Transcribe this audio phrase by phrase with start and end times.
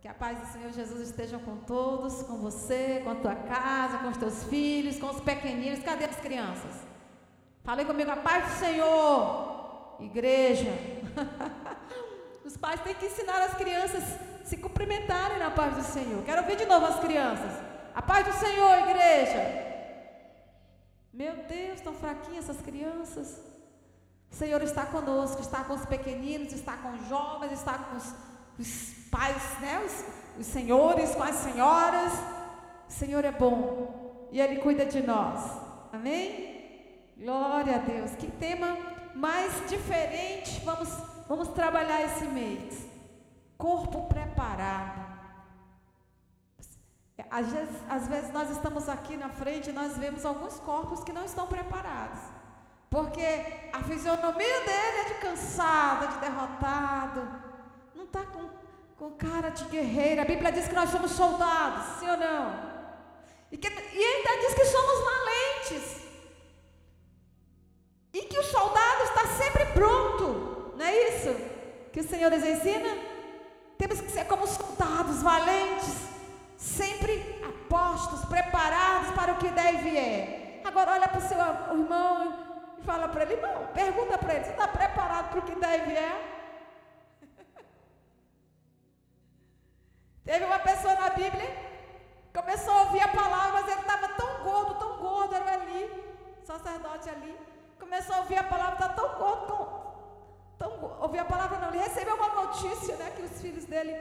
[0.00, 3.98] Que a paz do Senhor Jesus esteja com todos, com você, com a tua casa,
[3.98, 5.84] com os teus filhos, com os pequeninos.
[5.84, 6.72] Cadê as crianças?
[7.62, 10.70] Falei comigo, a paz do Senhor, igreja.
[12.44, 14.02] Os pais têm que ensinar as crianças
[14.40, 16.24] a se cumprimentarem na paz do Senhor.
[16.24, 17.52] Quero ouvir de novo as crianças.
[17.94, 19.70] A paz do Senhor, igreja.
[21.12, 23.40] Meu Deus, estão fraquinhas essas crianças.
[24.32, 28.14] O Senhor está conosco, está com os pequeninos, está com os jovens, está com os,
[28.60, 29.82] os pais, né?
[29.86, 32.12] Os, os senhores, com as senhoras.
[32.88, 35.40] O Senhor é bom e Ele cuida de nós.
[35.92, 37.12] Amém?
[37.16, 38.12] Glória a Deus.
[38.12, 38.76] Que tema
[39.14, 40.88] mais diferente vamos,
[41.28, 42.86] vamos trabalhar esse mês.
[43.56, 45.08] Corpo preparado.
[47.30, 51.12] Às vezes, às vezes nós estamos aqui na frente e nós vemos alguns corpos que
[51.12, 52.20] não estão preparados.
[52.88, 53.22] Porque
[53.72, 57.49] a fisionomia dele é de cansado, de derrotado.
[58.10, 58.50] Está com,
[58.98, 60.20] com cara de guerreiro.
[60.20, 62.70] A Bíblia diz que nós somos soldados, sim ou não?
[63.52, 66.00] E, que, e ainda diz que somos valentes.
[68.12, 70.74] E que o soldado está sempre pronto.
[70.76, 71.36] Não é isso
[71.92, 72.98] que o Senhor nos ensina?
[73.78, 75.94] Temos que ser como soldados valentes
[76.56, 80.60] sempre apostos, preparados para o que deve é.
[80.64, 84.50] Agora olha para o seu irmão e fala para ele, irmão, pergunta para ele, você
[84.50, 86.39] está preparado para o que deve é?
[90.24, 91.48] Teve uma pessoa na Bíblia,
[92.34, 95.90] começou a ouvir a palavra, mas ele estava tão gordo, tão gordo, era ali,
[96.44, 97.36] sacerdote ali,
[97.78, 101.78] começou a ouvir a palavra, está tão gordo, tão, tão, ouvir a palavra não, ele
[101.78, 103.94] recebeu uma notícia, né, que os filhos dele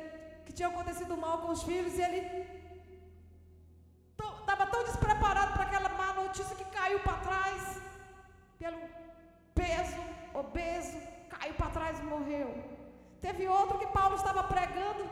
[0.45, 2.21] que tinha acontecido mal com os filhos e ele
[4.39, 7.81] estava tão despreparado para aquela má notícia que caiu para trás,
[8.57, 8.79] pelo
[9.53, 10.01] peso,
[10.33, 10.97] obeso,
[11.29, 12.49] caiu para trás e morreu.
[13.21, 15.03] Teve outro que Paulo estava pregando,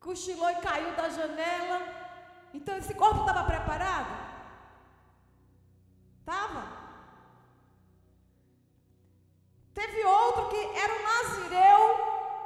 [0.00, 1.80] cochilou e caiu da janela.
[2.52, 4.12] Então esse corpo estava preparado?
[6.20, 6.78] Estava.
[9.74, 11.80] Teve outro que era um nazireu,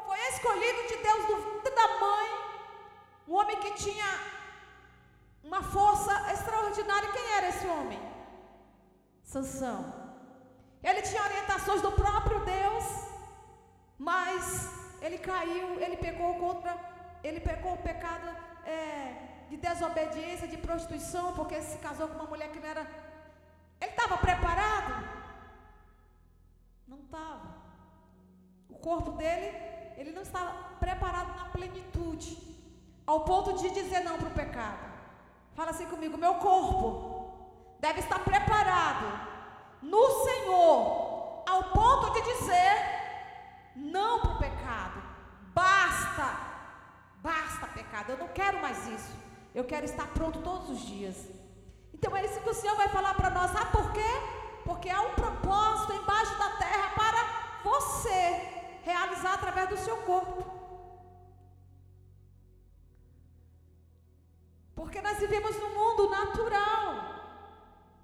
[0.06, 2.28] foi escolhido de Deus do ventre da mãe,
[3.26, 4.10] um homem que tinha
[5.42, 7.12] uma força extraordinária.
[7.12, 8.00] Quem era esse homem?
[9.22, 10.02] Sansão.
[10.82, 12.84] Ele tinha orientações do próprio Deus,
[13.98, 14.68] mas
[15.00, 16.76] ele caiu, ele pegou contra,
[17.22, 18.28] ele pegou o pecado
[18.65, 19.15] é,
[19.49, 22.87] de desobediência, de prostituição, porque se casou com uma mulher que não era.
[23.81, 24.93] Ele estava preparado?
[26.87, 27.49] Não estava.
[28.69, 32.37] O corpo dele ele não estava preparado na plenitude,
[33.06, 34.93] ao ponto de dizer não para o pecado.
[35.54, 39.06] Fala assim comigo: meu corpo deve estar preparado
[39.83, 42.72] no Senhor, ao ponto de dizer
[43.77, 45.03] não para o pecado.
[45.54, 46.51] Basta,
[47.22, 49.12] basta pecado, eu não quero mais isso.
[49.55, 51.16] Eu quero estar pronto todos os dias.
[51.94, 53.50] Então é isso que o Senhor vai falar para nós.
[53.50, 54.12] Sabe por quê?
[54.65, 57.21] Porque há um propósito embaixo da terra para
[57.71, 58.22] você
[58.83, 60.44] realizar através do seu corpo.
[64.75, 67.12] Porque nós vivemos num mundo natural.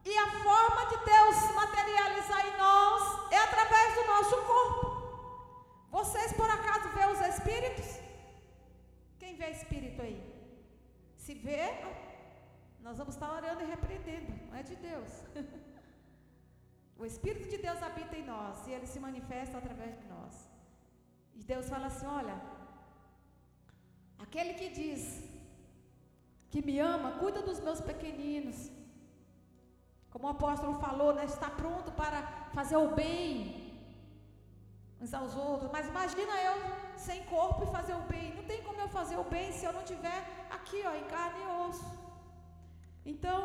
[0.05, 1.37] E a forma de Deus
[18.09, 20.35] habita em nós e ele se manifesta através de nós.
[21.39, 22.37] E Deus fala assim: olha,
[24.19, 25.03] aquele que diz
[26.51, 28.59] que me ama, cuida dos meus pequeninos.
[30.11, 32.21] Como o apóstolo falou, né, está pronto para
[32.57, 33.29] fazer o bem
[35.01, 35.71] uns aos outros.
[35.71, 36.57] Mas imagina eu
[36.97, 38.35] sem corpo e fazer o bem.
[38.35, 40.21] Não tem como eu fazer o bem se eu não tiver
[40.51, 41.89] aqui, ó, em carne e osso.
[43.05, 43.39] Então,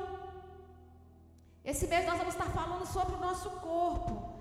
[1.63, 4.33] esse mês nós vamos estar falando sobre o nosso corpo.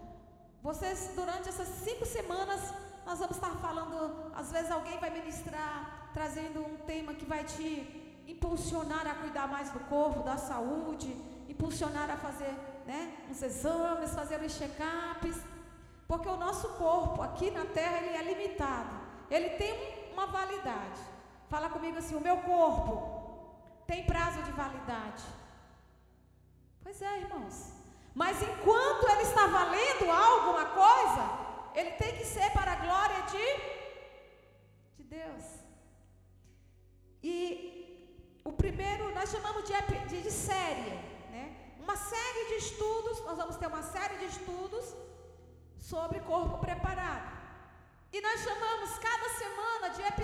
[0.62, 2.60] Vocês, durante essas cinco semanas,
[3.04, 8.22] nós vamos estar falando, às vezes alguém vai ministrar, trazendo um tema que vai te
[8.28, 11.10] impulsionar a cuidar mais do corpo, da saúde,
[11.48, 12.54] impulsionar a fazer
[12.86, 15.36] né, uns exames, fazer os check-ups.
[16.06, 18.94] Porque o nosso corpo aqui na terra ele é limitado.
[19.28, 21.00] Ele tem uma validade.
[21.48, 22.92] Fala comigo assim: o meu corpo
[23.84, 25.24] tem prazo de validade.
[26.84, 27.81] Pois é, irmãos.
[28.14, 31.22] Mas enquanto ele está valendo alguma coisa,
[31.74, 33.46] ele tem que ser para a glória de,
[34.96, 35.44] de Deus.
[37.22, 37.34] E
[38.44, 39.74] o primeiro nós chamamos de,
[40.08, 40.90] de, de série,
[41.34, 41.44] né?
[41.78, 44.94] Uma série de estudos, nós vamos ter uma série de estudos
[45.78, 47.30] sobre corpo preparado.
[48.12, 49.62] E nós chamamos cada semana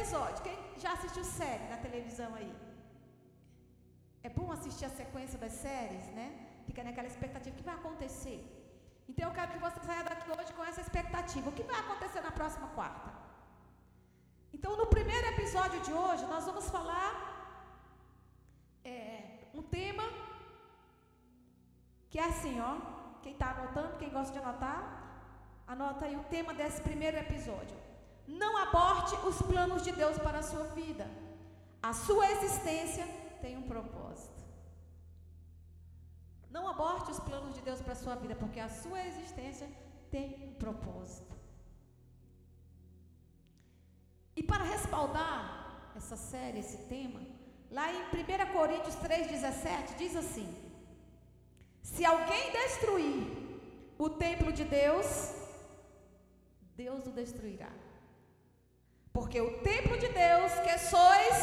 [0.08, 0.42] episódio.
[0.42, 2.52] Quem já assistiu série na televisão aí?
[4.22, 6.28] É bom assistir a sequência das séries, né?
[6.78, 8.38] Fica naquela expectativa, o que vai acontecer?
[9.10, 11.50] Então eu quero que você saia daqui hoje com essa expectativa.
[11.50, 13.10] O que vai acontecer na próxima quarta?
[14.56, 17.10] Então, no primeiro episódio de hoje, nós vamos falar
[18.84, 18.94] é,
[19.52, 20.04] um tema
[22.10, 22.72] que é assim, ó.
[23.24, 24.80] Quem está anotando, quem gosta de anotar,
[25.66, 27.76] anota aí o tema desse primeiro episódio.
[28.44, 31.06] Não aborte os planos de Deus para a sua vida.
[31.82, 33.04] A sua existência
[33.42, 34.27] tem um propósito.
[36.50, 39.68] Não aborte os planos de Deus para a sua vida, porque a sua existência
[40.10, 41.34] tem um propósito.
[44.34, 47.20] E para respaldar essa série, esse tema,
[47.70, 50.48] lá em 1 Coríntios 3,17 diz assim:
[51.82, 53.26] Se alguém destruir
[53.98, 55.34] o templo de Deus,
[56.76, 57.72] Deus o destruirá.
[59.12, 61.36] Porque o templo de Deus que sois,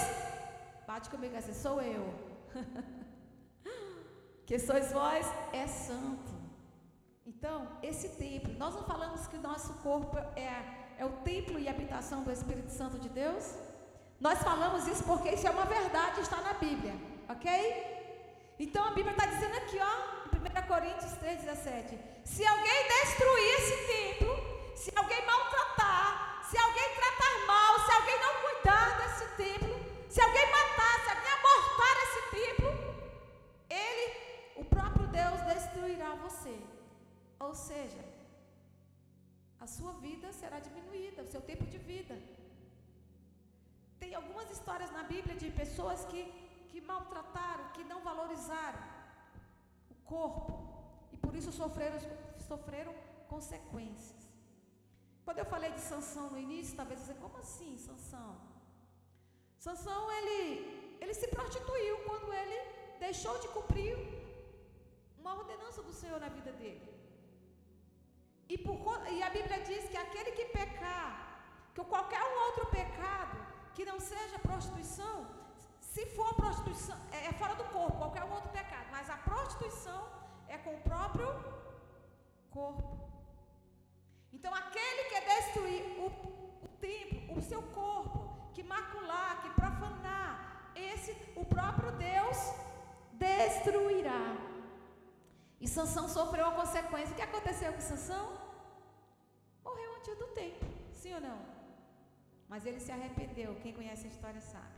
[0.87, 2.05] bate comigo assim, sou eu.
[4.45, 6.33] que sois vós é santo.
[7.25, 10.63] Então, esse templo, nós não falamos que o nosso corpo é,
[10.97, 13.55] é o templo e habitação do Espírito Santo de Deus?
[14.19, 16.93] Nós falamos isso porque isso é uma verdade, está na Bíblia,
[17.27, 17.47] ok?
[18.57, 23.87] Então a Bíblia está dizendo aqui, ó, em 1 Coríntios 3,17: se alguém destruir esse
[23.87, 24.31] templo,
[24.75, 29.75] se alguém maltratar, se alguém tratar mal, se alguém não cuidar desse templo,
[30.09, 32.69] se alguém matar, se alguém abortar esse templo,
[33.69, 36.55] ele, o próprio Deus, destruirá você.
[37.39, 38.03] Ou seja,
[39.65, 42.15] a sua vida será diminuída, o seu tempo de vida.
[44.01, 46.21] Tem algumas histórias na Bíblia de pessoas que,
[46.69, 48.83] que maltrataram, que não valorizaram
[49.89, 50.53] o corpo
[51.13, 51.99] e por isso sofreram,
[52.47, 52.93] sofreram
[53.27, 54.21] consequências.
[55.25, 58.35] Quando eu falei de Sansão no início, talvez você, como assim, Sansão?
[59.57, 62.59] Sansão, ele, ele se prostituiu quando ele
[62.99, 63.95] deixou de cumprir
[65.25, 66.87] uma ordenança do Senhor na vida dele.
[68.47, 68.77] E, por,
[69.15, 71.11] e a Bíblia diz que aquele que pecar,
[71.73, 73.37] que qualquer um outro pecado,
[73.73, 75.15] que não seja prostituição,
[75.79, 80.01] se for prostituição, é, é fora do corpo, qualquer um outro pecado, mas a prostituição
[80.47, 81.29] é com o próprio
[82.51, 82.89] corpo.
[84.31, 86.07] Então, aquele que destruir o,
[86.65, 88.19] o templo, o seu corpo,
[88.53, 92.37] que macular, que profanar, esse, o próprio Deus
[93.13, 94.54] destruirá.
[95.65, 97.13] E Sansão sofreu a consequência.
[97.13, 98.25] O que aconteceu com Sansão?
[99.65, 100.65] Morreu antes do tempo,
[101.01, 101.39] sim ou não?
[102.47, 104.75] Mas ele se arrependeu, quem conhece a história sabe.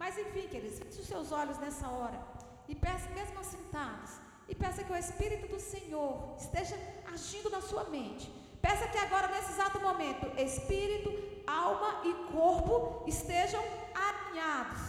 [0.00, 2.20] Mas enfim, queridos, feche os seus olhos nessa hora
[2.68, 4.12] e peça, mesmo assentados,
[4.50, 6.76] e peça que o Espírito do Senhor esteja
[7.12, 8.30] agindo na sua mente
[8.66, 11.10] Peça que agora, nesse exato momento, espírito,
[11.46, 13.62] alma e corpo estejam
[13.94, 14.82] alinhados.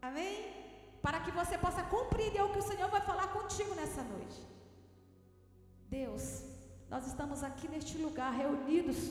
[0.00, 0.61] Amém?
[1.02, 4.40] Para que você possa compreender o que o Senhor vai falar contigo nessa noite.
[5.88, 6.42] Deus,
[6.88, 9.10] nós estamos aqui neste lugar reunidos,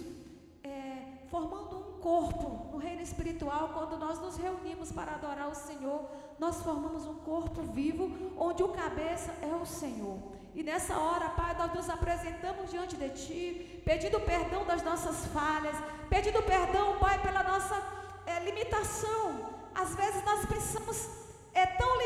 [0.63, 3.69] é, formando um corpo no reino espiritual.
[3.73, 6.09] Quando nós nos reunimos para adorar o Senhor,
[6.39, 10.17] nós formamos um corpo vivo, onde o cabeça é o Senhor.
[10.53, 15.75] E nessa hora, Pai, nós nos apresentamos diante de Ti, pedindo perdão das nossas falhas,
[16.09, 17.75] pedindo perdão, Pai, pela nossa
[18.25, 19.53] é, limitação.
[19.73, 21.09] Às vezes nós pensamos,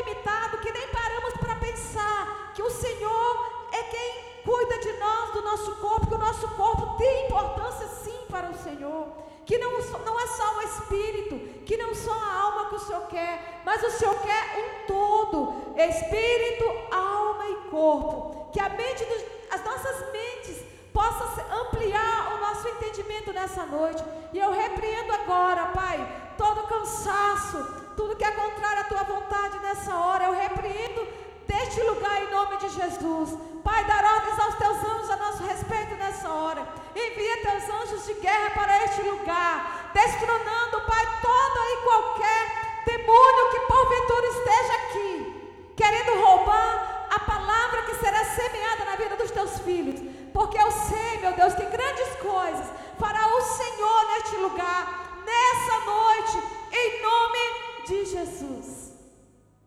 [0.06, 5.42] limitado que nem paramos para pensar que o Senhor é quem cuida de nós, do
[5.42, 10.20] nosso corpo, que o nosso corpo tem importância sim para o Senhor que não, não
[10.20, 13.90] é só o espírito, que não só a alma que o Senhor quer, mas o
[13.92, 18.50] Senhor quer um todo, espírito, alma e corpo.
[18.52, 19.22] Que a mente, dos,
[19.52, 20.64] as nossas mentes
[20.96, 21.28] possam
[21.60, 24.02] ampliar o nosso entendimento nessa noite.
[24.32, 25.98] E eu repreendo agora, Pai,
[26.38, 27.58] todo cansaço,
[27.94, 31.06] tudo que é contrário à tua vontade nessa hora, eu repreendo
[31.46, 33.36] deste lugar em nome de Jesus.
[33.62, 36.66] Pai, dar ordens aos teus anjos a nosso respeito nessa hora.
[36.94, 42.42] Envia teus anjos de guerra para este lugar, destronando, Pai, todo e qualquer
[42.86, 49.30] demônio que porventura esteja aqui, querendo roubar a palavra que será semeada na vida dos
[49.30, 50.15] teus filhos.
[50.36, 52.66] Porque eu sei, meu Deus, que grandes coisas
[53.02, 54.82] fará o Senhor neste lugar,
[55.30, 56.36] nessa noite,
[56.82, 57.44] em nome
[57.88, 58.92] de Jesus.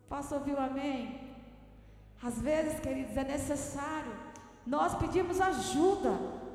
[0.08, 1.00] Posso ouvir o amém?
[2.22, 4.14] Às vezes, queridos, é necessário
[4.76, 6.12] nós pedimos ajuda.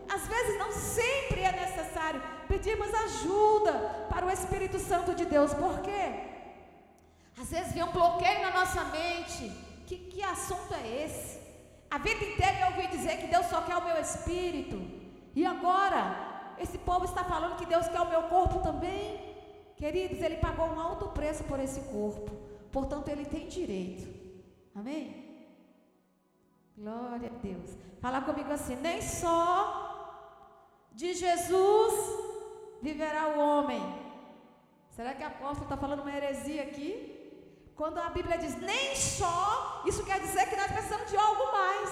[0.08, 3.72] Às vezes, não sempre é necessário pedirmos ajuda
[4.08, 5.52] para o Espírito Santo de Deus.
[5.54, 6.04] Por quê?
[7.40, 9.50] Às vezes vem um bloqueio na nossa mente.
[9.86, 11.33] Que, que assunto é esse?
[11.94, 14.78] A vida inteira eu ouvi dizer que Deus só quer o meu espírito.
[15.32, 19.04] E agora, esse povo está falando que Deus quer o meu corpo também.
[19.76, 22.32] Queridos, ele pagou um alto preço por esse corpo,
[22.72, 24.08] portanto, ele tem direito.
[24.74, 25.46] Amém?
[26.76, 27.70] Glória a Deus.
[28.00, 29.36] Fala comigo assim: nem só
[30.90, 31.94] de Jesus
[32.82, 33.82] viverá o homem.
[34.90, 37.13] Será que o apóstolo está falando uma heresia aqui?
[37.76, 41.90] Quando a Bíblia diz nem só, isso quer dizer que nós precisamos de algo mais.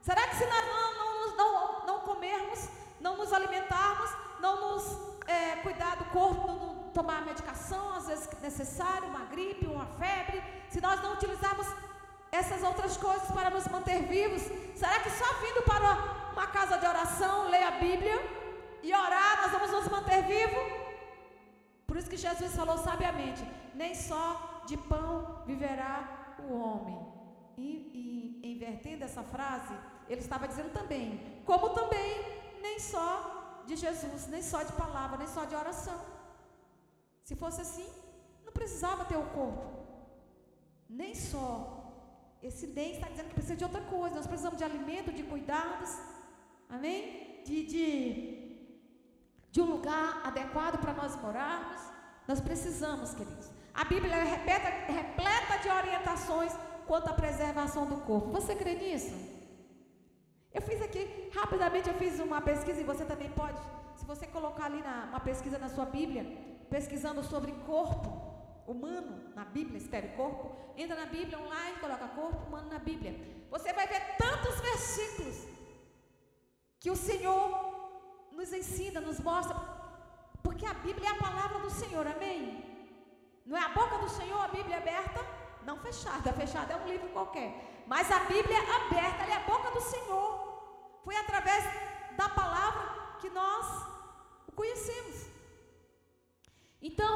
[0.00, 2.68] Será que se nós não, não, não, não comermos,
[3.00, 4.10] não nos alimentarmos,
[4.40, 4.84] não nos
[5.26, 10.80] é, cuidar do corpo, não, tomar medicação, às vezes necessário, uma gripe, uma febre, se
[10.80, 11.66] nós não utilizarmos
[12.32, 14.42] essas outras coisas para nos manter vivos?
[14.74, 15.90] Será que só vindo para
[16.32, 18.18] uma casa de oração, ler a Bíblia
[18.82, 20.86] e orar, nós vamos nos manter vivos?
[21.86, 23.42] Por isso que Jesus falou sabiamente:
[23.74, 26.98] nem só de pão viverá o homem.
[27.56, 29.74] E, e invertendo essa frase,
[30.08, 32.10] ele estava dizendo também, como também
[32.60, 36.00] nem só de Jesus, nem só de palavra, nem só de oração.
[37.24, 37.88] Se fosse assim,
[38.44, 39.64] não precisava ter o corpo.
[40.88, 41.76] Nem só
[42.42, 44.14] esse nem está dizendo que precisa de outra coisa.
[44.14, 45.90] Nós precisamos de alimento, de cuidados.
[46.68, 47.42] Amém?
[47.44, 47.84] De, de,
[49.50, 51.80] de um lugar adequado para nós morarmos.
[52.28, 53.55] Nós precisamos, queridos.
[53.76, 56.52] A Bíblia é repleta, de orientações
[56.86, 58.30] quanto à preservação do corpo.
[58.30, 59.14] Você crê nisso?
[60.52, 63.60] Eu fiz aqui, rapidamente, eu fiz uma pesquisa e você também pode.
[63.96, 66.24] Se você colocar ali na, uma pesquisa na sua Bíblia,
[66.70, 68.08] pesquisando sobre corpo,
[68.66, 73.14] humano na Bíblia, espere corpo, entra na Bíblia online, coloca corpo humano na Bíblia.
[73.50, 75.36] Você vai ver tantos versículos
[76.80, 77.40] que o Senhor
[78.32, 79.56] nos ensina, nos mostra,
[80.42, 82.65] porque a Bíblia é a palavra do Senhor, amém?
[83.46, 85.24] Não é a boca do Senhor, a Bíblia aberta,
[85.62, 89.70] não fechada, fechada é um livro qualquer, mas a Bíblia aberta, ela é a boca
[89.70, 90.28] do Senhor.
[91.04, 91.64] Foi através
[92.16, 92.82] da palavra
[93.20, 93.66] que nós
[94.48, 95.26] o conhecemos.
[96.82, 97.12] Então,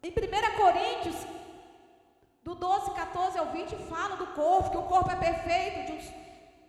[0.00, 1.16] em 1 Coríntios,
[2.44, 5.92] do 12, 14 ao 20, fala do corpo, que o corpo é perfeito,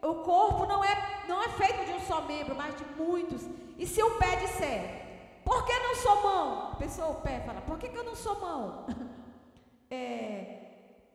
[0.02, 3.44] um, o corpo não é, não é feito de um só membro, mas de muitos.
[3.78, 5.05] E se o pé disser,
[5.46, 6.72] por que não sou mão?
[6.74, 8.86] A pessoa, o pé, fala, por que, que eu não sou mão?
[9.88, 10.66] É,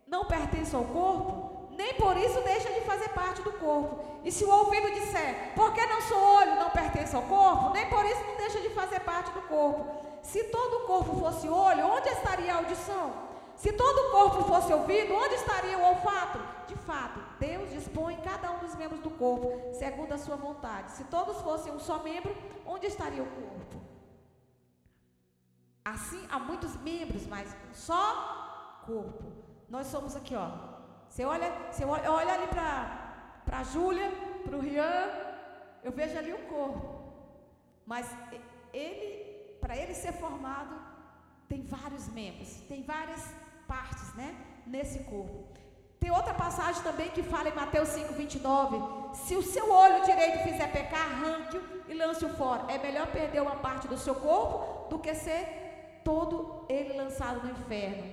[0.07, 3.99] não pertence ao corpo, nem por isso deixa de fazer parte do corpo.
[4.25, 7.89] E se o ouvido disser, por que não sou olho, não pertence ao corpo, nem
[7.89, 9.85] por isso não deixa de fazer parte do corpo.
[10.23, 13.13] Se todo o corpo fosse olho, onde estaria a audição?
[13.57, 16.39] Se todo o corpo fosse ouvido, onde estaria o olfato?
[16.69, 20.93] De fato, Deus dispõe cada um dos membros do corpo segundo a sua vontade.
[20.93, 22.35] Se todos fossem um só membro,
[22.65, 23.90] onde estaria o corpo?
[25.85, 29.25] Assim, há muitos membros, mas um só corpo.
[29.69, 30.51] Nós somos aqui, ó.
[31.09, 34.11] Você olha, você olha, olha ali para a Júlia,
[34.45, 35.09] para o Rian,
[35.83, 37.01] eu vejo ali o corpo.
[37.87, 38.07] Mas
[38.73, 40.75] ele para ele ser formado,
[41.49, 43.23] tem vários membros, tem várias
[43.69, 44.35] partes, né?
[44.67, 45.45] Nesse corpo.
[45.99, 49.15] Tem outra passagem também que fala em Mateus 5, 29.
[49.15, 52.73] Se o seu olho direito fizer pecar, arranque-o e lance-o fora.
[52.73, 55.60] É melhor perder uma parte do seu corpo do que ser
[56.11, 58.05] todo ele lançado no inferno.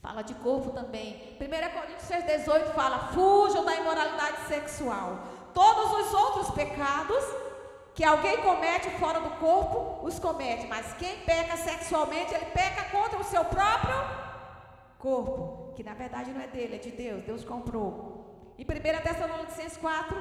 [0.00, 1.36] Fala de corpo também.
[1.40, 5.18] 1 Coríntios 6, 18 fala: fujam da imoralidade sexual.
[5.52, 7.24] Todos os outros pecados
[7.94, 13.18] que alguém comete fora do corpo, os comete, mas quem peca sexualmente, ele peca contra
[13.20, 13.98] o seu próprio
[14.98, 18.52] corpo, que na verdade não é dele, é de Deus, Deus comprou.
[18.58, 20.16] Em 1 Tessalonicenses 4,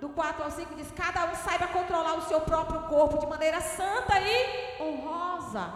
[0.00, 3.60] do 4 ao 5 diz: Cada um saiba controlar o seu próprio corpo de maneira
[3.60, 5.72] santa e honrosa,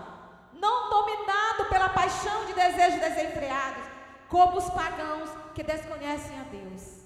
[0.62, 3.82] não dominado pela paixão de desejos desenfreados,
[4.28, 7.02] como os pagãos que desconhecem a Deus.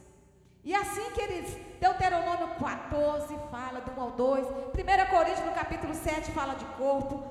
[0.63, 6.33] E assim, queridos, Deuteronômio 14 fala do 1 ao 2, 1 Coríntios no capítulo 7
[6.33, 7.25] fala de corpo,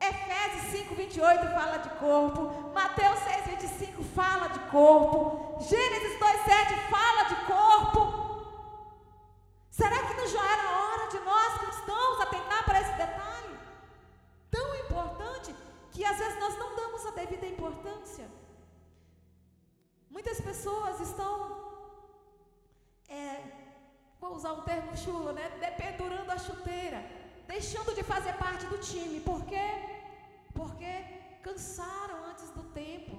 [0.00, 6.74] Efésios 5, 28 fala de corpo, Mateus 6, 25 fala de corpo, Gênesis 2, 7
[6.90, 8.00] fala de corpo.
[9.70, 10.91] Será que não já era hora
[15.92, 18.26] que às vezes nós não damos a devida importância.
[20.10, 21.32] Muitas pessoas estão
[23.08, 23.42] é,
[24.20, 25.46] vou usar um termo chulo, né?
[25.66, 27.00] Dependurando a chuteira,
[27.46, 29.20] deixando de fazer parte do time.
[29.20, 29.68] Por quê?
[30.54, 30.92] Porque
[31.42, 33.18] cansaram antes do tempo.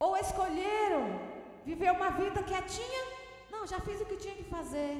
[0.00, 1.04] Ou escolheram
[1.64, 3.02] viver uma vida quietinha.
[3.50, 4.92] Não, já fiz o que tinha que fazer.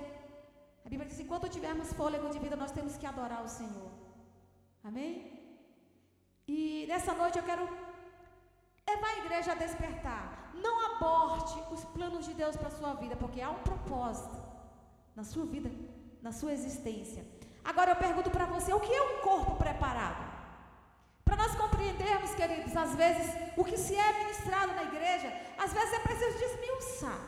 [0.85, 3.91] A Bíblia diz: enquanto tivermos fôlego de vida, nós temos que adorar o Senhor.
[4.85, 5.38] Amém?
[6.49, 7.65] E nessa noite eu quero
[8.89, 10.51] levar a igreja a despertar.
[10.55, 14.37] Não aborte os planos de Deus para a sua vida, porque há um propósito
[15.15, 15.71] na sua vida,
[16.23, 17.25] na sua existência.
[17.63, 19.79] Agora eu pergunto para você: o que é um corpo preparado?
[19.79, 20.39] preparado.
[21.25, 25.93] Para nós compreendermos, queridos, às vezes, o que se é ministrado na igreja, às vezes
[25.93, 27.21] é preciso desmiuçar.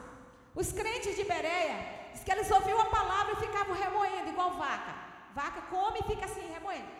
[0.54, 1.76] Os crentes de Bereia,
[2.12, 4.94] diz que eles ouviam a palavra e ficavam remoendo, igual vaca.
[5.34, 6.90] Vaca come e fica assim, remoendo.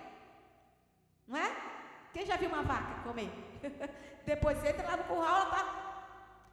[1.27, 1.70] Não é?
[2.13, 3.31] Quem já viu uma vaca comer?
[4.27, 5.81] Depois entra lá no curral, ela está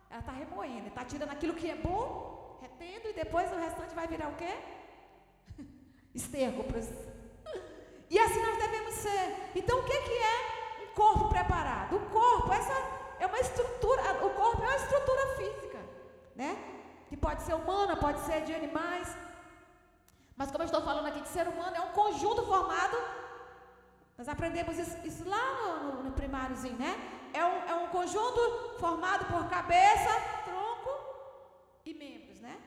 [0.10, 4.08] ela tá remoendo, está tirando aquilo que é bom, retendo, e depois o restante vai
[4.08, 4.54] virar o quê?
[6.14, 6.64] Esterco.
[8.10, 9.52] E assim nós devemos ser.
[9.54, 11.98] Então o que, que é um corpo preparado?
[11.98, 12.72] O corpo, essa
[13.20, 15.80] é uma estrutura, o corpo é uma estrutura física,
[16.34, 16.58] né?
[17.10, 19.14] Que pode ser humana, pode ser de animais.
[20.38, 22.98] Mas como eu estou falando aqui de ser humano, é um conjunto formado
[24.18, 26.98] nós aprendemos isso, lá no, no, no, primáriozinho, né?
[27.34, 30.10] É um, é um conjunto formado por cabeça,
[30.44, 30.90] tronco
[31.86, 32.58] e membros, né?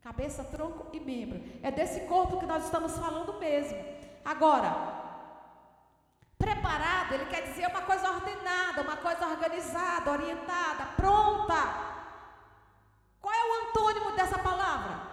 [0.00, 1.42] Cabeça, tronco e membro.
[1.62, 3.78] É desse corpo que nós estamos falando mesmo.
[4.24, 4.70] Agora,
[6.38, 11.92] preparado, ele quer dizer uma coisa ordenada, uma coisa organizada, orientada, pronta.
[13.20, 15.11] Qual é o antônimo dessa palavra?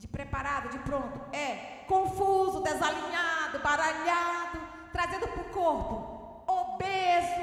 [0.00, 1.18] De preparado, de pronto.
[1.30, 4.58] É confuso, desalinhado, baralhado,
[4.90, 7.42] trazendo para o corpo, obeso,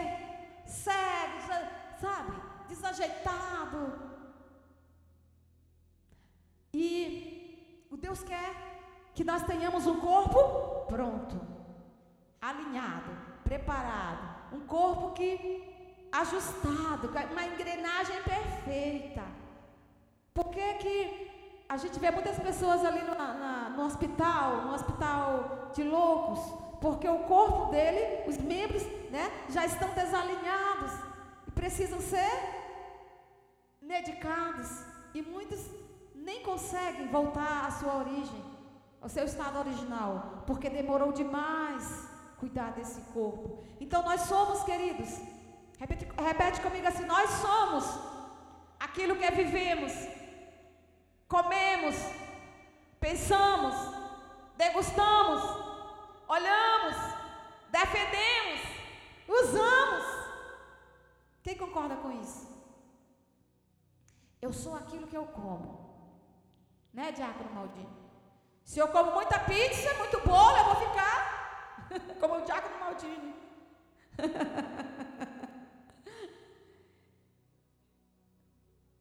[0.65, 1.57] cego,
[2.01, 2.31] sabe,
[2.67, 3.79] desajeitado.
[6.73, 8.51] E o Deus quer
[9.13, 11.39] que nós tenhamos um corpo pronto,
[12.41, 13.11] alinhado,
[13.43, 19.23] preparado, um corpo que ajustado, uma engrenagem perfeita.
[20.33, 21.26] Por que que
[21.69, 26.39] a gente vê muitas pessoas ali no, na, no hospital, no hospital de loucos,
[26.79, 30.91] porque o corpo dele, os membros, né, já estão desalinhados
[31.47, 32.31] e precisam ser
[33.81, 34.69] medicados.
[35.13, 35.59] E muitos
[36.15, 38.43] nem conseguem voltar à sua origem,
[39.01, 42.07] ao seu estado original, porque demorou demais
[42.37, 43.63] cuidar desse corpo.
[43.81, 45.09] Então nós somos, queridos,
[45.77, 47.85] repete, repete comigo assim: nós somos
[48.79, 49.91] aquilo que vivemos
[51.27, 51.95] comemos,
[52.99, 53.75] pensamos,
[54.55, 55.43] degustamos,
[56.27, 56.95] olhamos,
[57.69, 58.61] defendemos,
[59.27, 60.05] usamos.
[61.43, 62.47] Quem concorda com isso?
[64.41, 65.87] Eu sou aquilo que eu como.
[66.93, 67.89] Né, Diácono Maldini?
[68.63, 71.87] Se eu como muita pizza, muito bolo, eu vou ficar
[72.19, 73.35] como o Diácono Maldini.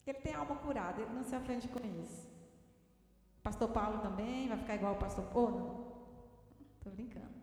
[0.07, 2.29] Ele tem alma curada, ele não se ofende com isso.
[3.43, 5.25] Pastor Paulo também vai ficar igual o pastor.
[5.35, 5.69] Oh, não.
[6.77, 7.35] Estou brincando.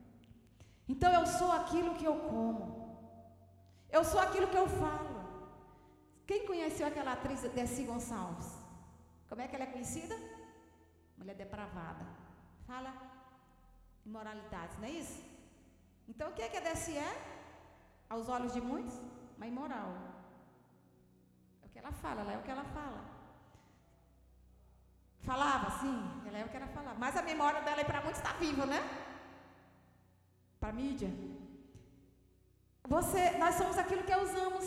[0.88, 2.66] Então eu sou aquilo que eu como.
[3.92, 5.14] Eu sou aquilo que eu falo.
[6.26, 8.50] Quem conheceu aquela atriz Desi Gonçalves?
[9.28, 10.16] Como é que ela é conhecida?
[11.18, 12.06] Mulher depravada.
[12.66, 12.94] Fala
[14.06, 15.22] imoralidades, não é isso?
[16.08, 17.14] Então o que é que a Desi é?
[18.10, 18.98] Aos olhos de muitos?
[19.38, 20.13] Uma imoral
[21.74, 23.02] que ela fala, ela é o que ela fala.
[25.22, 26.98] Falava, sim, ela é o que ela falava.
[27.00, 28.82] Mas a memória dela é para muitos está viva, né?
[30.60, 31.10] Para a mídia.
[32.88, 34.66] Você, nós somos aquilo que usamos.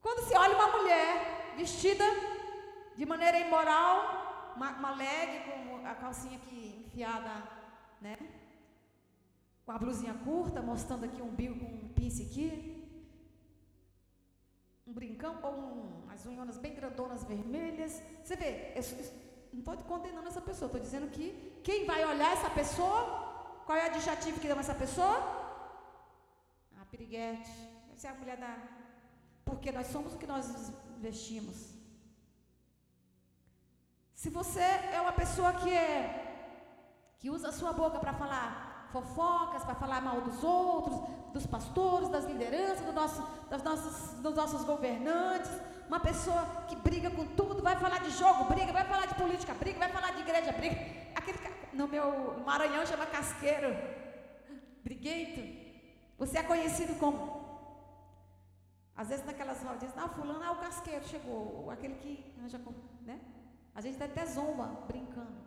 [0.00, 2.04] Quando se olha uma mulher vestida
[2.96, 7.42] de maneira imoral, uma, uma leg com a calcinha aqui enfiada,
[8.00, 8.16] né?
[9.66, 12.79] Com a blusinha curta, mostrando aqui um bico com um pince aqui
[14.90, 17.92] um brincão ou um, as unhonas bem grandonas vermelhas.
[18.22, 18.82] Você vê, eu,
[19.52, 21.26] não estou condenando essa pessoa, estou dizendo que
[21.62, 22.98] quem vai olhar essa pessoa,
[23.66, 25.16] qual é o adjetivo que dá essa pessoa?
[26.80, 27.52] A piriguete.
[27.86, 28.52] Deve ser a mulher da.
[29.44, 31.56] Porque nós somos o que nós vestimos.
[34.22, 35.92] Se você é uma pessoa que é
[37.18, 40.96] que usa a sua boca para falar fofocas, para falar mal dos outros,
[41.32, 45.50] dos pastores, das lideranças, do nosso, das nossas, dos nossos governantes.
[45.88, 49.54] Uma pessoa que briga com tudo, vai falar de jogo, briga, vai falar de política,
[49.54, 50.76] briga, vai falar de igreja, briga.
[51.14, 51.38] Aquele,
[51.72, 53.76] no meu Maranhão chama casqueiro,
[54.84, 55.42] briguento.
[56.18, 57.40] Você é conhecido como?
[58.94, 62.32] Às vezes naquelas rodinhas, ah, fulano, ah, o casqueiro chegou, aquele que
[62.64, 63.18] com, né?
[63.74, 65.40] A gente até zomba brincando.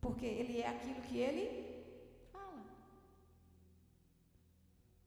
[0.00, 1.75] Porque ele é aquilo que ele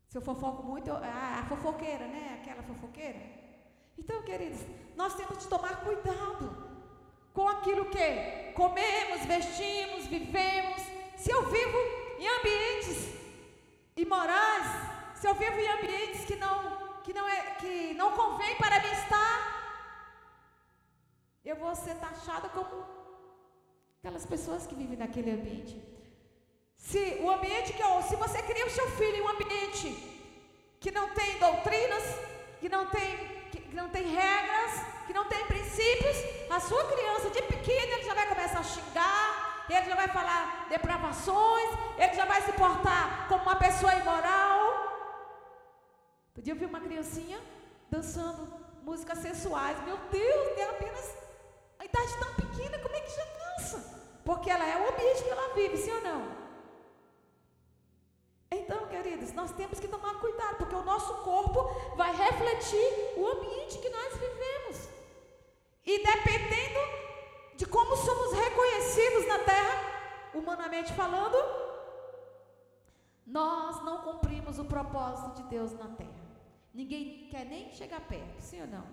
[0.09, 2.39] Se eu fofoco muito, eu, ah, a fofoqueira, né?
[2.41, 3.19] Aquela fofoqueira.
[3.95, 4.59] Então, queridos,
[4.95, 6.45] nós temos de tomar cuidado
[7.31, 10.81] com aquilo que comemos, vestimos, vivemos.
[11.15, 11.77] Se eu vivo
[12.17, 13.13] em ambientes
[13.95, 14.67] imorais,
[15.13, 16.55] se eu vivo em ambientes que não,
[17.03, 19.37] que não, é, que não convém para mim estar,
[21.45, 22.83] eu vou ser taxada como
[23.99, 25.98] aquelas pessoas que vivem naquele ambiente.
[26.87, 29.89] Se o ambiente que, se você cria o seu filho em um ambiente
[30.79, 32.03] que não tem doutrinas,
[32.61, 33.17] que não tem,
[33.51, 34.71] que, não tem regras,
[35.05, 36.17] que não tem princípios,
[36.49, 40.67] a sua criança de pequena ele já vai começar a xingar, ele já vai falar
[40.69, 44.61] depravações, ele já vai se portar como uma pessoa imoral.
[46.29, 47.39] Outro dia eu vi uma criancinha
[47.91, 48.41] dançando
[48.83, 49.77] músicas sensuais.
[49.83, 51.13] Meu Deus, tem apenas
[51.77, 53.77] a idade tão pequena, como é que já dança?
[54.23, 56.48] Porque ela é o ambiente que ela vive, sim ou não?
[59.09, 63.89] Queridos, nós temos que tomar cuidado, porque o nosso corpo vai refletir o ambiente que
[63.89, 64.87] nós vivemos.
[65.83, 66.79] E dependendo
[67.55, 71.37] de como somos reconhecidos na terra, humanamente falando,
[73.25, 76.29] nós não cumprimos o propósito de Deus na terra.
[76.71, 78.85] Ninguém quer nem chegar perto, sim ou não?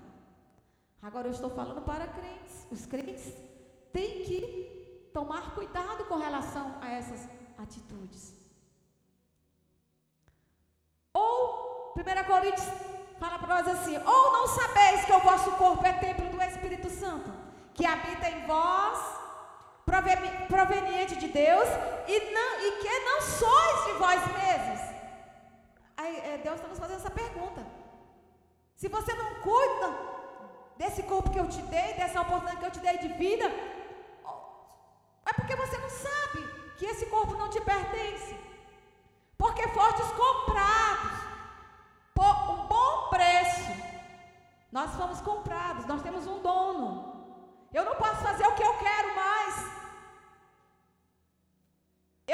[1.03, 2.67] Agora eu estou falando para crentes.
[2.71, 3.35] Os crentes
[3.93, 8.36] têm que tomar cuidado com relação a essas atitudes.
[11.97, 12.67] 1 Coríntios
[13.19, 16.91] fala para nós assim: Ou não sabeis que o vosso corpo é templo do Espírito
[16.91, 17.31] Santo,
[17.73, 18.99] que habita em vós,
[20.49, 21.69] proveniente de Deus,
[22.07, 24.97] e, não, e que não sois de vós mesmos
[25.97, 27.65] Aí, é, Deus está nos fazendo essa pergunta.
[28.77, 29.89] Se você não cuida
[30.77, 33.47] desse corpo que eu te dei, dessa oportunidade que eu te dei de vida,
[35.25, 36.41] é porque você não sabe
[36.77, 38.37] que esse corpo não te pertence.
[39.39, 41.26] Porque fostes comprados
[43.27, 43.71] preço.
[44.77, 46.89] Nós fomos comprados, nós temos um dono.
[47.73, 49.55] Eu não posso fazer o que eu quero mais.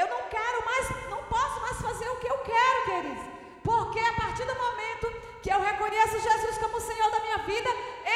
[0.01, 3.25] Eu não quero mais, não posso mais fazer o que eu quero, queridos.
[3.63, 5.07] Porque a partir do momento
[5.41, 7.69] que eu reconheço Jesus como Senhor da minha vida,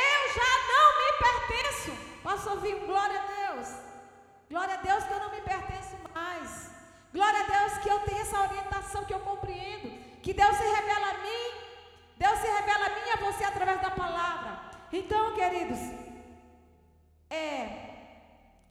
[0.07, 1.91] eu já não me pertenço.
[2.23, 3.67] Posso ouvir glória a Deus?
[4.49, 6.71] Glória a Deus que eu não me pertenço mais.
[7.13, 9.89] Glória a Deus que eu tenho essa orientação, que eu compreendo.
[10.21, 11.66] Que Deus se revela a mim.
[12.17, 14.59] Deus se revela a mim e a você através da palavra.
[14.91, 15.79] Então, queridos,
[17.29, 17.87] é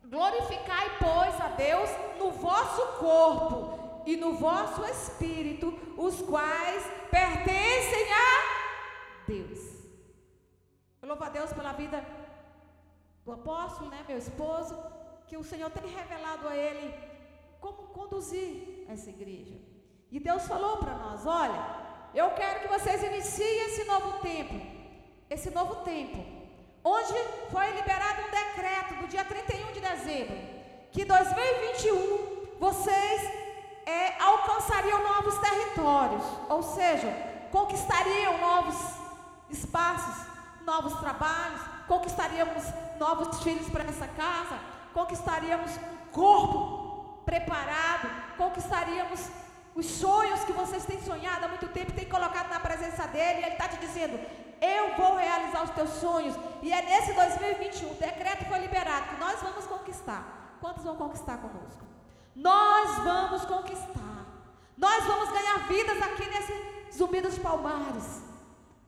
[0.05, 9.27] glorificai, pois, a Deus no vosso corpo e no vosso espírito, os quais pertencem a
[9.27, 9.59] Deus.
[11.03, 12.05] Eu louvo a Deus pela vida
[13.25, 14.77] do apóstolo, né, meu esposo,
[15.27, 16.95] que o Senhor tem revelado a ele
[17.61, 19.57] como conduzir essa igreja.
[20.11, 21.86] E Deus falou para nós: olha,
[22.17, 24.55] eu quero que vocês iniciem esse novo tempo,
[25.29, 26.25] esse novo tempo,
[26.83, 27.13] onde
[27.53, 30.37] foi liberado um decreto do dia 31 de dezembro,
[30.91, 33.21] que 2021 vocês
[33.85, 37.13] é, alcançariam novos territórios, ou seja,
[37.53, 38.77] conquistariam novos
[39.51, 40.27] espaços,
[40.65, 42.65] novos trabalhos, conquistaríamos
[42.99, 44.59] novos filhos para essa casa,
[44.95, 49.21] conquistaríamos um corpo preparado, conquistaríamos
[49.77, 53.45] os sonhos que vocês têm sonhado há muito tempo, têm colocado na presença dele, e
[53.45, 54.19] ele está te dizendo:
[54.59, 56.35] Eu vou realizar os teus sonhos.
[56.63, 60.57] E é nesse 2021, o decreto foi liberado, que nós vamos conquistar.
[60.63, 61.85] Quantos vão conquistar conosco?
[62.35, 64.25] Nós vamos conquistar.
[64.79, 66.55] Nós vamos ganhar vidas aqui nesse
[66.97, 68.23] zumbi dos palmares.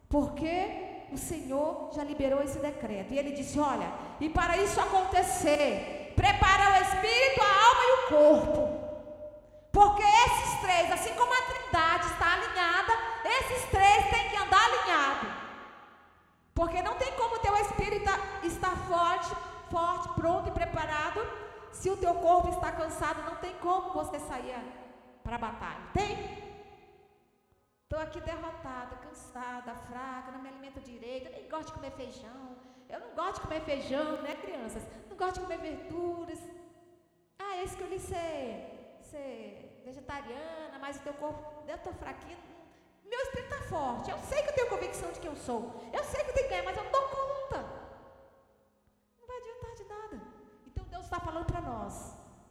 [0.09, 3.12] Porque o Senhor já liberou esse decreto.
[3.12, 8.09] E ele disse: Olha, e para isso acontecer, prepara o espírito, a alma e o
[8.09, 8.88] corpo.
[9.72, 12.92] Porque esses três, assim como a trindade está alinhada,
[13.24, 15.26] esses três têm que andar alinhado.
[16.54, 18.11] Porque não tem como teu espírito
[18.42, 19.31] estar forte,
[19.70, 21.20] forte, pronto e preparado
[21.72, 24.57] se o teu corpo está cansado, não tem como você sair
[25.22, 25.83] para a batalha.
[25.92, 26.48] Tem?
[27.85, 32.57] Estou aqui derrotada, cansada, fraca, não me alimento direito, nem gosto de comer feijão.
[32.88, 34.83] Eu não gosto de comer feijão, né, crianças?
[35.09, 36.40] Não gosto de comer verduras.
[37.38, 38.77] Ah, eu escolhi ser,
[39.11, 42.38] ser vegetariana, mas o teu corpo, eu estou fraquinho.
[43.05, 44.11] Meu espírito está forte.
[44.11, 45.61] Eu sei que eu tenho convicção de que eu sou.
[45.92, 47.61] Eu sei que eu tenho que ganhar, mas eu não dou conta.
[49.18, 50.38] Não vai adiantar de nada.
[50.90, 51.94] Deus está falando para nós.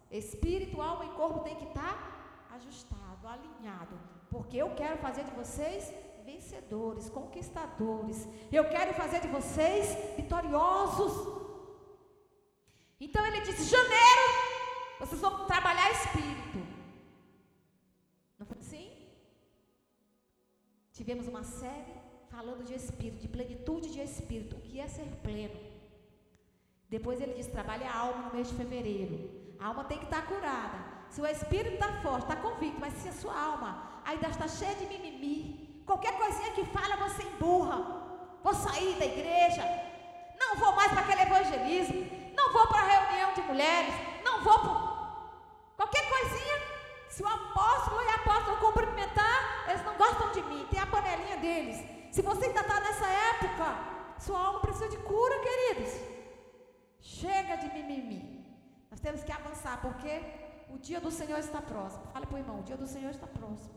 [0.10, 1.96] Espírito, alma e corpo tem que estar
[2.50, 4.00] tá ajustado, alinhado.
[4.30, 5.94] Porque eu quero fazer de vocês
[6.26, 8.28] vencedores, conquistadores.
[8.52, 11.14] Eu quero fazer de vocês vitoriosos.
[13.00, 14.26] Então ele disse: janeiro,
[15.00, 16.47] vocês vão trabalhar espírito.
[21.08, 21.94] Tivemos uma série
[22.30, 24.58] falando de espírito, de plenitude de espírito.
[24.58, 25.58] O que é ser pleno?
[26.90, 29.16] Depois ele diz: trabalhe a alma no mês de fevereiro.
[29.58, 30.80] A alma tem que estar curada.
[31.10, 34.76] Se o espírito está forte, está convicto, mas se a sua alma ainda está cheia
[34.76, 37.78] de mimimi, qualquer coisinha que fala, você emburra.
[38.44, 39.64] Vou sair da igreja.
[40.38, 42.02] Não vou mais para aquele evangelismo.
[42.36, 43.94] Não vou para a reunião de mulheres.
[44.26, 44.98] Não vou para.
[45.78, 46.56] Qualquer coisinha,
[47.18, 49.38] Se o apóstolo e a apóstola cumprimentar,
[49.70, 50.68] eles não gostam de mim.
[50.70, 51.78] Tem a panelinha deles.
[52.12, 53.66] Se você ainda está nessa época,
[54.20, 55.94] sua alma precisa de cura, queridos.
[57.00, 58.22] Chega de mimimi.
[58.92, 60.22] Nós temos que avançar, porque
[60.70, 62.06] o dia do Senhor está próximo.
[62.14, 63.74] Fale para o irmão, o dia do Senhor está próximo.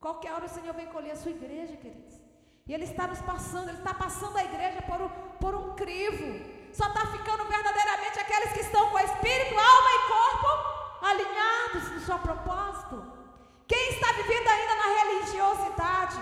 [0.00, 2.18] Qualquer hora o Senhor vem colher a sua igreja, queridos.
[2.66, 5.10] E Ele está nos passando, Ele está passando a igreja por um,
[5.42, 6.26] por um crivo.
[6.72, 12.18] Só está ficando verdadeiramente aqueles que estão com espírito, alma e corpo alinhados no seu
[12.18, 12.96] propósito.
[13.66, 16.16] Quem está vivendo ainda na religiosidade?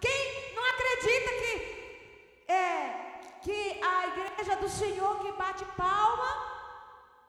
[0.00, 3.04] Quem não acredita que é
[3.42, 6.30] que a igreja do Senhor que bate palma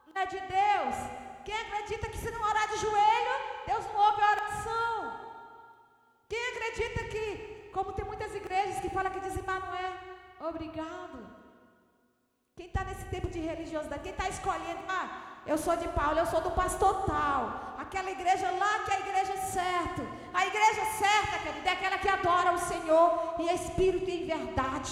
[0.08, 0.96] não é de Deus?
[1.44, 3.36] Quem acredita que se não orar de joelho,
[3.68, 5.20] Deus não ouve a oração?
[6.28, 11.20] Quem acredita que, como tem muitas igrejas que falam que dizimar não é obrigado?
[12.56, 16.26] Quem está nesse tempo de religiosidade, quem está escolhendo, ah, eu sou de Paulo, eu
[16.26, 20.02] sou do pastor tal, aquela igreja lá que é a igreja certa,
[20.34, 24.92] a igreja certa, querida, é aquela que adora o Senhor em espírito e em verdade,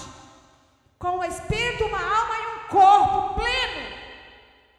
[0.98, 3.96] com o espírito, uma alma e um corpo pleno.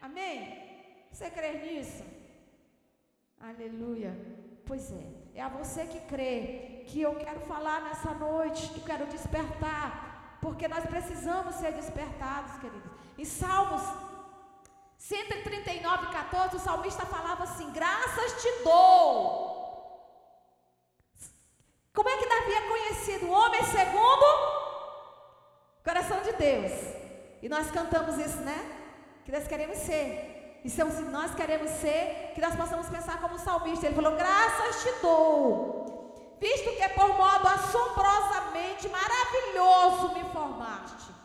[0.00, 1.06] Amém?
[1.12, 2.02] Você crê nisso?
[3.40, 4.16] Aleluia.
[4.64, 8.84] Pois é, é a você que crê que eu quero falar nessa noite, que eu
[8.84, 12.90] quero despertar, porque nós precisamos ser despertados, queridos.
[13.16, 13.82] Em Salmos
[15.08, 19.54] 139, 14, o salmista falava assim: Graças te dou.
[21.94, 23.26] Como é que Davi é conhecido?
[23.26, 24.26] O homem segundo
[25.84, 26.72] coração de Deus.
[27.40, 28.58] E nós cantamos isso, né?
[29.24, 30.60] Que nós queremos ser.
[30.64, 33.86] E se nós queremos ser, que nós possamos pensar como salmista.
[33.86, 41.15] Ele falou: Graças te dou, visto que por modo assombrosamente maravilhoso me formaste.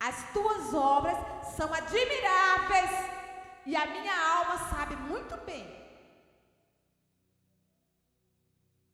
[0.00, 1.16] As tuas obras
[1.56, 2.90] são admiráveis
[3.66, 5.66] e a minha alma sabe muito bem.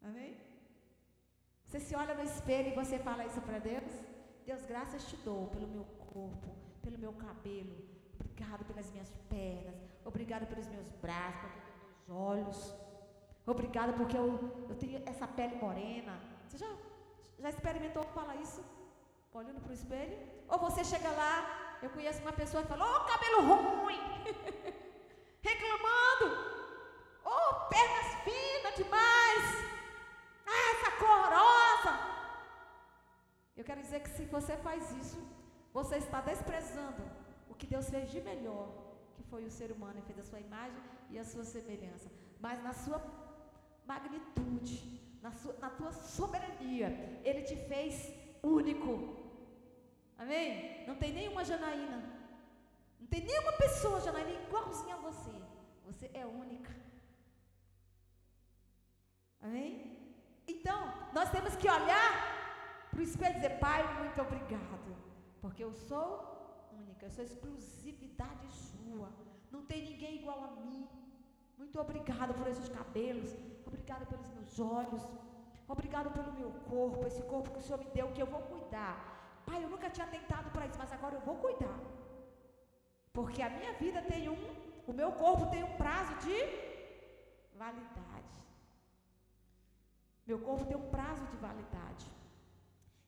[0.03, 0.37] Amém?
[1.65, 3.93] Você se olha no espelho e você fala isso para Deus?
[4.47, 7.77] Deus, graças te dou pelo meu corpo, pelo meu cabelo,
[8.35, 9.77] Obrigado pelas minhas pernas.
[10.05, 12.75] Obrigado pelos meus braços, pelos meus olhos.
[13.47, 14.27] Obrigado porque eu,
[14.69, 16.19] eu tenho essa pele morena.
[16.49, 16.71] Você já,
[17.39, 18.63] já experimentou falar isso?
[19.39, 20.17] Olhando para o espelho?
[20.49, 23.99] Ou você chega lá, eu conheço uma pessoa que fala, oh, cabelo ruim!
[25.49, 26.27] Reclamando!
[27.25, 29.45] Oh, pernas finas demais!
[30.47, 31.93] Ah, essa corosa!
[33.57, 35.21] Eu quero dizer que se você faz isso,
[35.73, 37.03] você está desprezando
[37.49, 38.69] o que Deus fez de melhor,
[39.17, 42.09] que foi o ser humano, e fez a sua imagem e a sua semelhança.
[42.39, 43.03] Mas na sua
[43.85, 44.79] magnitude,
[45.21, 49.24] na, sua, na tua soberania, Ele te fez único.
[50.25, 50.85] Amém?
[50.89, 51.99] Não tem nenhuma Janaína.
[52.99, 55.35] Não tem nenhuma pessoa, Janaína, igualzinha a você.
[55.89, 56.73] Você é única.
[59.47, 59.73] Amém?
[60.49, 60.81] Então,
[61.13, 62.13] nós temos que olhar
[62.91, 64.97] para o espelho e dizer: Pai, muito obrigado,
[65.43, 66.09] porque eu sou
[66.81, 69.11] única, eu sou exclusividade sua.
[69.53, 70.89] Não tem ninguém igual a mim.
[71.59, 73.31] Muito obrigada por esses cabelos,
[73.67, 75.03] obrigada pelos meus olhos,
[75.69, 79.14] obrigado pelo meu corpo, esse corpo que o Senhor me deu, que eu vou cuidar.
[79.55, 81.79] Pai, eu nunca tinha tentado para isso, mas agora eu vou cuidar.
[83.17, 84.41] Porque a minha vida tem um,
[84.91, 86.39] o meu corpo tem um prazo de
[87.63, 88.37] validade.
[90.27, 92.07] Meu corpo tem um prazo de validade.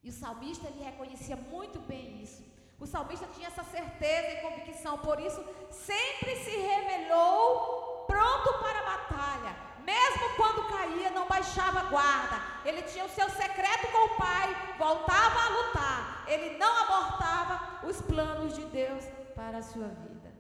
[0.05, 2.45] E o salmista ele reconhecia muito bem isso.
[2.79, 5.43] O salmista tinha essa certeza e convicção, por isso
[5.89, 9.53] sempre se revelou pronto para a batalha.
[9.91, 12.39] Mesmo quando caía, não baixava guarda.
[12.65, 16.25] Ele tinha o seu secreto com o Pai, voltava a lutar.
[16.27, 20.31] Ele não abortava os planos de Deus para a sua vida.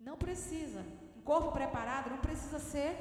[0.00, 0.80] Não precisa.
[1.16, 2.92] Um corpo preparado não precisa ser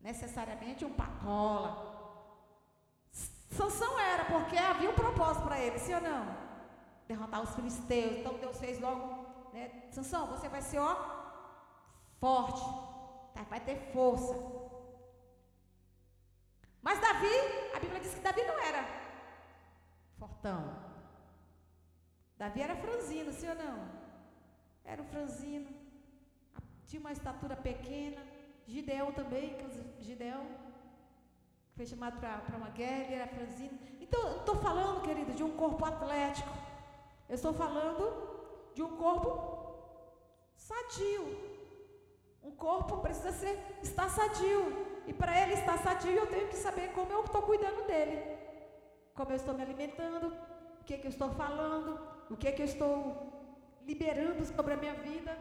[0.00, 1.90] necessariamente um patola
[3.50, 6.36] Sansão era, porque havia um propósito para ele, sim ou não?
[7.08, 8.18] Derrotar os filisteus.
[8.18, 9.70] Então Deus fez logo, né?
[9.90, 11.19] Sansão, você vai ser, ó,
[12.20, 12.62] forte.
[13.34, 13.42] Tá?
[13.48, 14.34] Vai ter força.
[16.82, 17.36] Mas Davi,
[17.74, 18.84] a Bíblia diz que Davi não era
[20.18, 20.62] fortão.
[22.36, 23.76] Davi era franzino, sim ou não?
[24.84, 25.68] Era um franzino.
[26.86, 28.22] Tinha uma estatura pequena.
[28.66, 29.56] Gideão também,
[29.98, 30.46] Gideão
[31.76, 33.78] foi chamado para uma guerra, era franzino.
[34.00, 36.50] Então, eu estou falando, querido, de um corpo atlético.
[37.28, 38.04] Eu estou falando
[38.74, 39.30] de um corpo
[40.56, 41.59] sadio.
[42.42, 44.86] Um corpo precisa ser, estar sadio.
[45.06, 48.38] E para ele estar sadio, eu tenho que saber como eu estou cuidando dele.
[49.14, 50.28] Como eu estou me alimentando,
[50.80, 52.00] o que, que eu estou falando,
[52.30, 52.94] o que, que eu estou
[53.86, 55.36] liberando sobre a minha vida.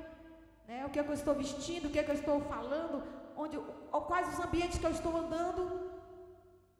[0.68, 0.86] né?
[0.86, 3.04] o que, é que eu estou vestindo, o que, é que eu estou falando,
[3.36, 5.90] onde, ou quais os ambientes que eu estou andando.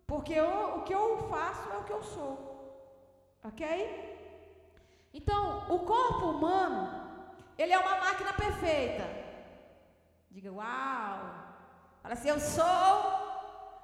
[0.06, 2.34] Porque eu, o que eu faço é o que eu sou.
[3.44, 3.64] Ok?
[5.14, 6.82] Então, o corpo humano,
[7.58, 9.29] ele é uma máquina perfeita.
[10.40, 11.18] Diga, uau!
[12.02, 13.10] Fala assim, eu sou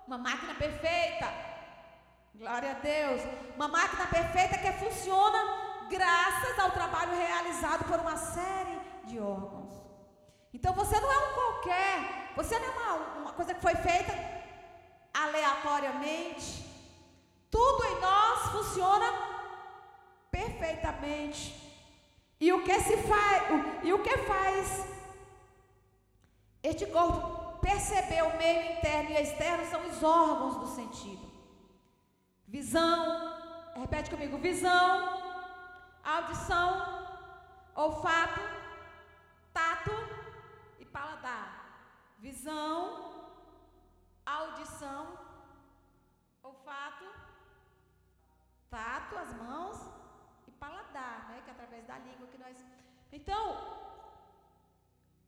[0.07, 1.27] uma máquina perfeita.
[2.33, 3.21] Glória a Deus.
[3.57, 5.37] Uma máquina perfeita que funciona
[5.89, 9.75] graças ao trabalho realizado por uma série de órgãos.
[10.53, 14.13] Então você não é um qualquer, você não é uma, uma coisa que foi feita
[15.13, 16.63] aleatoriamente.
[17.51, 19.07] Tudo em nós funciona
[20.31, 21.53] perfeitamente.
[22.39, 23.43] E o que se faz,
[23.83, 24.94] e o que faz
[26.69, 31.25] este corpo perceber o meio interno e externo são os órgãos do sentido.
[32.47, 32.99] Visão,
[33.75, 34.91] repete comigo, visão,
[36.03, 36.69] audição,
[37.75, 38.41] olfato,
[39.53, 39.95] tato
[40.79, 41.47] e paladar.
[42.19, 42.79] Visão,
[44.25, 45.01] audição,
[46.43, 47.05] olfato,
[48.69, 49.77] tato, as mãos
[50.47, 51.41] e paladar, né?
[51.43, 52.57] Que é através da língua que nós.
[53.11, 53.43] Então,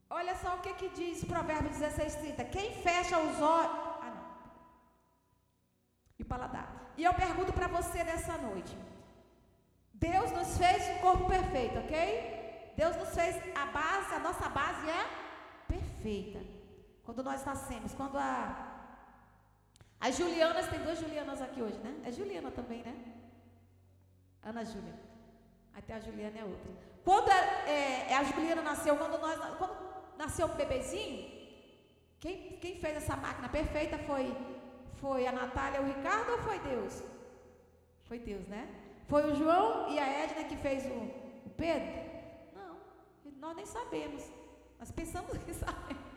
[0.09, 2.45] olha só o que, que diz Provérbios 16, 30.
[2.45, 3.77] Quem fecha os olhos.
[4.01, 4.25] Ah, não.
[6.19, 6.67] E paladar.
[6.97, 8.75] E eu pergunto para você nessa noite.
[9.93, 12.73] Deus nos fez um corpo perfeito, ok?
[12.75, 15.03] Deus nos fez a base, a nossa base é
[15.67, 16.39] perfeita.
[17.03, 18.65] Quando nós nascemos, quando a.
[19.99, 22.01] As Julianas, tem duas Julianas aqui hoje, né?
[22.05, 22.95] É Juliana também, né?
[24.43, 24.93] Ana Júlia.
[25.75, 26.71] Até a Juliana é outra.
[27.03, 27.35] Quando a,
[27.69, 29.39] é, a Juliana nasceu, quando nós.
[29.57, 29.86] Quando
[30.17, 31.37] nasceu o bebezinho,
[32.19, 34.35] quem, quem fez essa máquina perfeita foi,
[34.99, 37.03] foi a Natália, o Ricardo ou foi Deus?
[38.05, 38.67] Foi Deus, né?
[39.07, 40.99] Foi o João e a Edna que fez o,
[41.45, 41.93] o Pedro?
[42.55, 42.77] Não,
[43.39, 44.23] nós nem sabemos.
[44.79, 46.07] Nós pensamos que sabemos.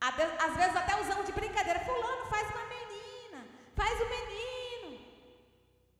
[0.00, 1.80] Às vezes até usamos de brincadeira.
[1.80, 5.06] Fulano faz uma menina, faz um menino.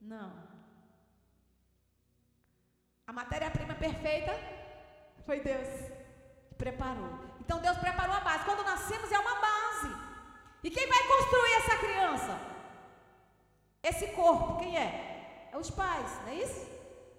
[0.01, 0.33] Não.
[3.07, 4.33] A matéria-prima perfeita
[5.25, 6.02] foi Deus
[6.65, 7.13] preparou.
[7.43, 8.45] Então Deus preparou a base.
[8.49, 9.91] Quando nascemos é uma base.
[10.63, 12.35] E quem vai construir essa criança?
[13.91, 14.91] Esse corpo, quem é?
[15.53, 16.63] É os pais, não é isso?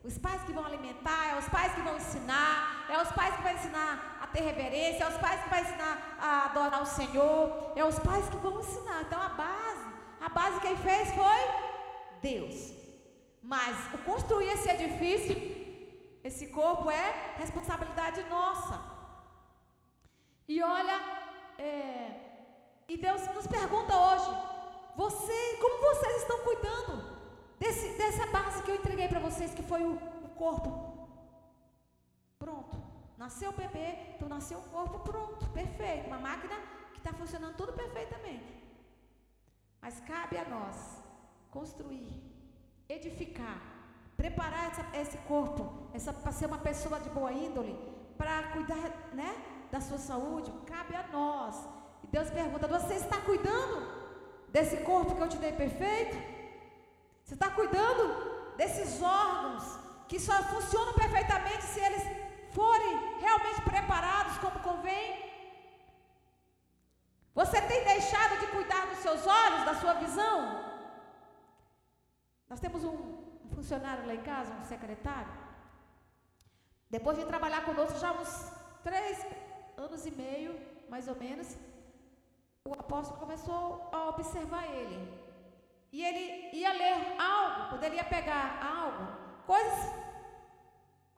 [0.10, 3.42] Os pais que vão alimentar, é os pais que vão ensinar, é os pais que
[3.42, 3.92] vão ensinar
[4.24, 8.00] a ter reverência, é os pais que vão ensinar a adorar o Senhor, é os
[8.00, 9.02] pais que vão ensinar.
[9.02, 9.86] Então a base,
[10.22, 11.42] a base quem fez foi
[12.22, 12.56] Deus.
[13.42, 13.76] Mas
[14.06, 15.36] construir esse edifício,
[16.24, 18.76] esse corpo é responsabilidade nossa.
[20.48, 21.00] E olha,
[21.58, 22.24] é,
[22.88, 24.32] e Deus nos pergunta hoje:
[24.96, 27.14] você, como vocês estão cuidando
[27.60, 31.08] desse, dessa base que eu entreguei para vocês, que foi o, o corpo.
[32.38, 32.78] Pronto.
[33.18, 36.08] Nasceu o bebê, então nasceu o corpo, pronto, perfeito.
[36.08, 36.56] Uma máquina
[36.92, 38.62] que está funcionando tudo perfeitamente.
[39.82, 40.76] Mas cabe a nós
[41.50, 42.12] construir,
[42.90, 43.62] edificar,
[44.18, 47.74] preparar essa, esse corpo, essa para ser uma pessoa de boa índole,
[48.18, 49.32] para cuidar, né,
[49.74, 50.50] da sua saúde.
[50.74, 51.56] Cabe a nós.
[52.04, 53.78] E Deus pergunta: você está cuidando
[54.56, 56.16] desse corpo que eu te dei perfeito?
[57.24, 58.04] Você está cuidando
[58.60, 59.64] desses órgãos
[60.10, 62.04] que só funcionam perfeitamente se eles
[62.58, 62.94] forem
[63.26, 65.08] realmente preparados como convém?
[67.40, 70.38] Você tem deixado de cuidar dos seus olhos, da sua visão?
[72.48, 72.98] Nós temos um,
[73.56, 75.34] funcionário lá em casa, um secretário.
[76.96, 78.34] Depois de trabalhar conosco já uns
[78.84, 79.18] três
[79.78, 80.60] anos e meio,
[80.90, 81.58] mais ou menos,
[82.66, 84.98] o apóstolo começou a observar ele.
[85.92, 89.06] E ele ia ler algo, quando ele ia pegar algo,
[89.46, 89.94] coisas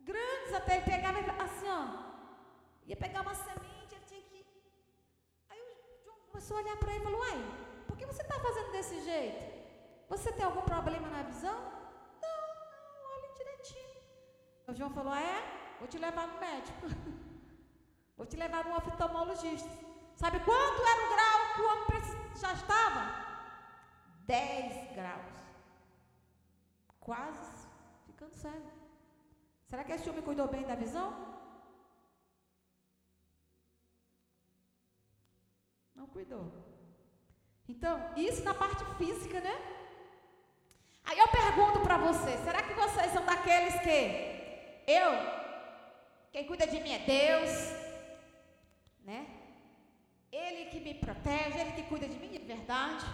[0.01, 2.05] grandes até, ele pegava assim, ó.
[2.85, 4.45] Ia pegar uma semente, ele tinha que.
[5.49, 7.37] Aí o João começou a olhar para ele e falou: Uai,
[7.87, 9.43] por que você está fazendo desse jeito?
[10.09, 11.57] Você tem algum problema na visão?
[12.21, 12.41] Não,
[12.71, 14.01] não, olhe direitinho.
[14.67, 16.85] O João falou: ah, É, vou te levar no médico.
[18.17, 19.69] vou te levar no oftalmologista.
[20.15, 21.85] Sabe quanto era o grau que o homem
[22.35, 23.25] já estava?
[24.25, 25.35] 10 graus.
[26.99, 27.67] Quase
[28.05, 28.71] ficando cego.
[29.67, 31.13] Será que esse homem cuidou bem da visão?
[35.93, 36.51] Não cuidou.
[37.67, 39.55] Então, isso na parte física, né?
[41.03, 45.11] Aí eu pergunto para vocês: será que vocês são daqueles que eu,
[46.31, 47.84] quem cuida de mim é Deus,
[49.05, 49.25] né?
[50.31, 53.05] Ele que me protege, ele que cuida de mim, é verdade.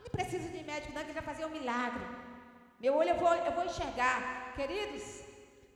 [0.00, 2.04] Não preciso de médico, não, ele vai fazer um milagre.
[2.80, 4.52] Meu olho eu vou, eu vou enxergar.
[4.56, 5.04] Queridos,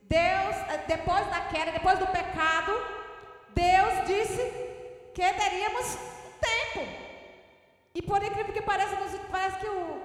[0.03, 2.71] Deus, eh, depois da queda, depois do pecado,
[3.53, 3.93] Deus
[5.13, 5.87] que teríamos
[6.47, 6.81] tempo.
[7.93, 8.95] E por incrível que pareça,
[9.31, 10.01] parece que o,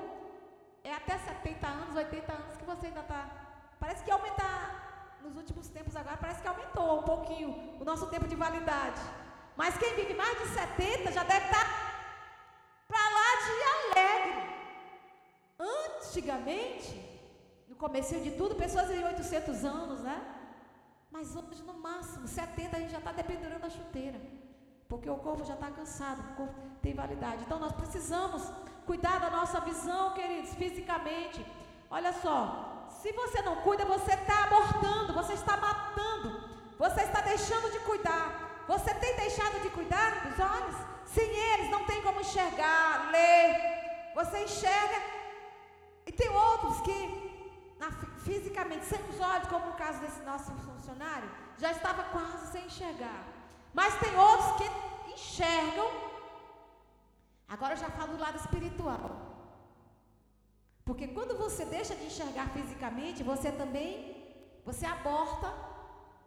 [0.82, 3.30] é até 70 anos, 80 anos que você ainda está.
[3.78, 8.26] Parece que aumentar nos últimos tempos agora, parece que aumentou um pouquinho o nosso tempo
[8.26, 9.00] de validade.
[9.56, 11.84] Mas quem vive mais de 70 já deve estar tá
[12.88, 14.54] para lá de alegre.
[15.58, 17.04] Antigamente,
[17.68, 20.18] no começo de tudo, pessoas viviam 800 anos, né?
[21.10, 24.20] Mas hoje, no máximo, 70 a gente já está dependurando a chuteira.
[24.88, 27.42] Porque o corpo já está cansado, o corpo tem validade.
[27.44, 28.42] Então nós precisamos
[28.84, 31.44] cuidar da nossa visão, queridos, fisicamente.
[31.88, 37.70] Olha só, se você não cuida, você está abortando, você está matando, você está deixando
[37.70, 38.53] de cuidar.
[38.66, 40.76] Você tem deixado de cuidar dos olhos?
[41.06, 44.12] Sem eles não tem como enxergar, ler.
[44.14, 45.02] Você enxerga.
[46.06, 46.96] E tem outros que,
[47.78, 47.90] na,
[48.24, 53.24] fisicamente, sem os olhos, como no caso desse nosso funcionário, já estava quase sem enxergar.
[53.72, 55.90] Mas tem outros que enxergam.
[57.48, 59.24] Agora eu já falo do lado espiritual.
[60.84, 64.14] Porque quando você deixa de enxergar fisicamente, você também
[64.64, 65.52] você aborta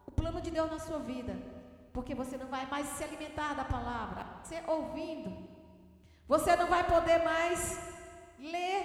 [0.06, 1.36] o plano de Deus na sua vida.
[1.98, 5.32] Porque você não vai mais se alimentar da palavra, você ouvindo.
[6.28, 7.60] Você não vai poder mais
[8.38, 8.82] ler.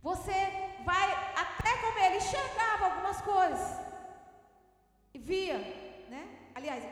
[0.00, 0.38] Você
[0.82, 1.08] vai
[1.42, 3.64] até como ele enxergava algumas coisas.
[5.12, 5.58] E via,
[6.08, 6.22] né?
[6.54, 6.82] aliás,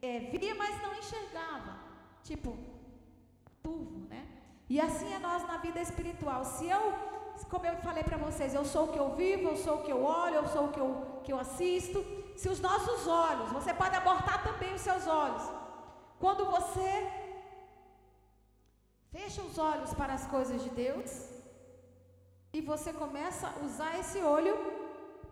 [0.00, 1.74] é, via, mas não enxergava.
[2.22, 2.56] Tipo,
[3.62, 4.22] turvo, né?
[4.66, 6.42] E assim é nós na vida espiritual.
[6.46, 6.80] Se eu,
[7.50, 9.92] como eu falei para vocês, eu sou o que eu vivo, eu sou o que
[9.92, 12.02] eu olho, eu sou o que eu, que eu assisto.
[12.40, 15.42] Se os nossos olhos, você pode abortar também os seus olhos.
[16.18, 16.90] Quando você
[19.14, 21.10] fecha os olhos para as coisas de Deus
[22.54, 24.54] e você começa a usar esse olho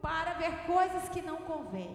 [0.02, 1.94] para ver coisas que não convêm.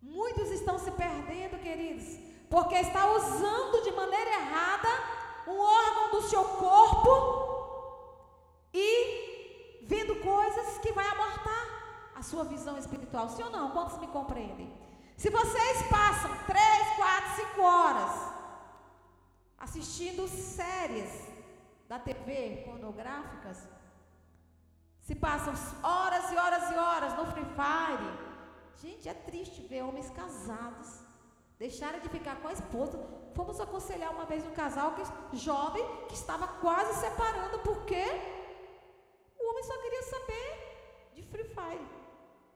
[0.00, 2.06] Muitos estão se perdendo, queridos,
[2.48, 4.88] porque está usando de maneira errada
[5.46, 7.12] um órgão do seu corpo
[8.72, 8.88] e
[9.82, 11.81] vendo coisas que vai abortar
[12.22, 13.28] a sua visão espiritual.
[13.28, 13.72] Sim ou não?
[13.76, 14.72] Quantos me compreendem?
[15.22, 18.12] Se vocês passam três, quatro, cinco horas
[19.66, 21.12] assistindo séries
[21.88, 23.58] da TV pornográficas,
[25.06, 28.12] se passam horas e horas e horas no Free Fire,
[28.82, 30.88] Gente, é triste ver homens casados
[31.56, 32.98] deixarem de ficar com a esposa.
[33.34, 38.02] Fomos aconselhar uma vez um casal que, jovem que estava quase separando porque
[39.38, 40.48] o homem só queria saber
[41.14, 42.01] de Free Fire.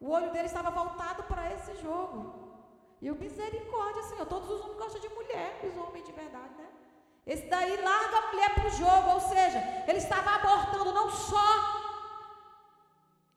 [0.01, 2.47] O olho dele estava voltado para esse jogo.
[3.01, 6.67] E o misericórdia, Senhor, todos os homens gostam de mulher, os homens de verdade, né?
[7.27, 11.45] Esse daí larga a mulher para o jogo, ou seja, ele estava abortando não só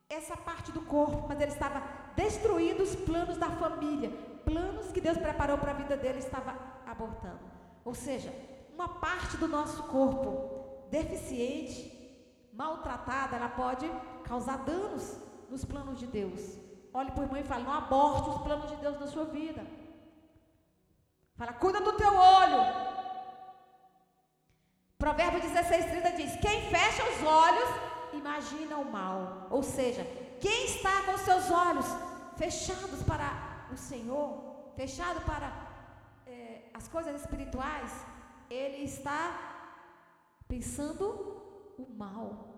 [0.08, 1.82] essa parte do corpo, mas ele estava
[2.14, 4.10] destruindo os planos da família,
[4.44, 6.56] planos que Deus preparou para a vida dele estava
[6.86, 7.40] abortando.
[7.84, 8.32] Ou seja,
[8.74, 11.80] uma parte do nosso corpo deficiente,
[12.52, 13.90] maltratada, ela pode
[14.24, 15.16] causar danos
[15.50, 16.58] nos planos de Deus.
[16.92, 19.64] Olhe para o irmão e fala: não aborte os planos de Deus na sua vida.
[21.36, 22.60] Fala, cuida do teu olho.
[24.98, 27.70] Provérbio 16, 30 diz: Quem fecha os olhos
[28.12, 29.46] imagina o mal.
[29.50, 30.04] Ou seja,
[30.40, 31.86] quem está com seus olhos
[32.36, 35.52] fechados para o Senhor, fechado para
[36.26, 37.90] é, as coisas espirituais,
[38.48, 39.22] ele está
[40.48, 41.06] pensando
[41.78, 42.49] o mal.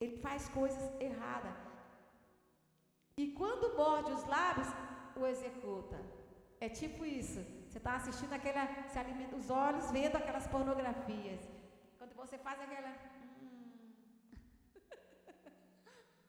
[0.00, 1.56] Ele faz coisas erradas.
[3.16, 4.68] E quando morde os lábios,
[5.16, 5.98] o executa.
[6.60, 7.44] É tipo isso.
[7.66, 11.40] Você está assistindo aquela, se alimenta os olhos, vendo aquelas pornografias.
[11.98, 12.90] Quando você faz aquela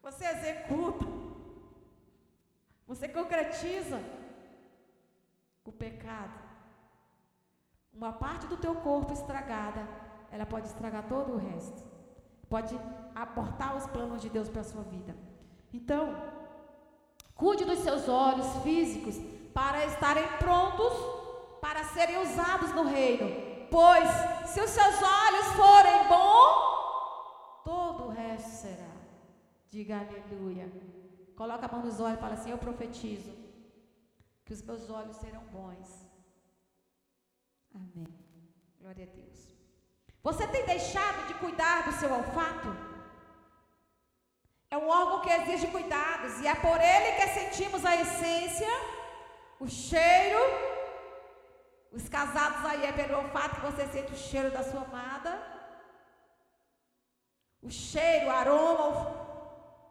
[0.02, 1.06] Você executa.
[2.88, 4.02] Você concretiza
[5.64, 6.50] o pecado.
[7.94, 9.88] Uma parte do teu corpo estragada,
[10.32, 11.89] ela pode estragar todo o resto.
[12.50, 12.76] Pode
[13.16, 15.16] abortar os planos de Deus para a sua vida.
[15.72, 16.16] Então,
[17.36, 19.16] cuide dos seus olhos físicos
[19.54, 20.94] para estarem prontos
[21.62, 23.28] para serem usados no reino.
[23.70, 24.10] Pois,
[24.48, 28.92] se os seus olhos forem bons, todo o resto será.
[29.70, 30.72] Diga aleluia.
[31.36, 33.32] Coloca a mão nos olhos e fala assim: Eu profetizo
[34.44, 36.08] que os meus olhos serão bons.
[37.74, 38.08] Amém.
[38.80, 39.59] Glória a Deus.
[40.22, 42.70] Você tem deixado de cuidar do seu olfato?
[44.70, 48.68] É um órgão que exige cuidados e é por ele que sentimos a essência,
[49.60, 50.40] o cheiro.
[51.92, 55.32] Os casados aí é pelo olfato que você sente o cheiro da sua amada.
[57.62, 59.20] O cheiro, o aroma,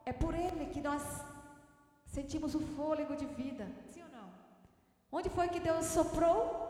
[0.05, 1.03] é por Ele que nós
[2.05, 3.67] sentimos o fôlego de vida.
[3.91, 4.31] Sim ou não?
[5.11, 6.68] Onde foi que Deus soprou?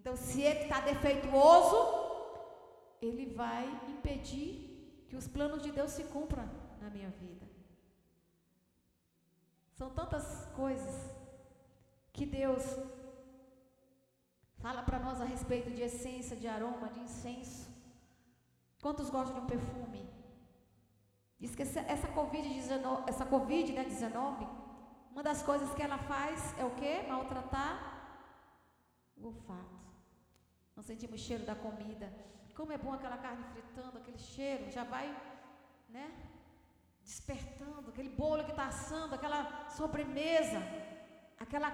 [0.00, 1.78] Então, se ele está defeituoso,
[3.02, 6.48] ele vai impedir que os planos de Deus se cumpram
[6.80, 7.46] na minha vida.
[9.74, 10.94] São tantas coisas
[12.12, 12.64] que Deus
[14.58, 17.68] fala para nós a respeito de essência, de aroma, de incenso.
[18.80, 20.08] Quantos gostam de um perfume?
[21.38, 24.46] Diz que essa Covid-19, essa COVID, né, 19,
[25.12, 27.04] uma das coisas que ela faz é o quê?
[27.08, 27.74] Maltratar
[29.16, 29.69] o olfato.
[30.80, 32.10] Nós sentimos cheiro da comida.
[32.56, 35.14] Como é bom aquela carne fritando, aquele cheiro, já vai,
[35.90, 36.06] né?
[37.02, 40.58] Despertando, aquele bolo que está assando, aquela sobremesa,
[41.38, 41.70] aquela.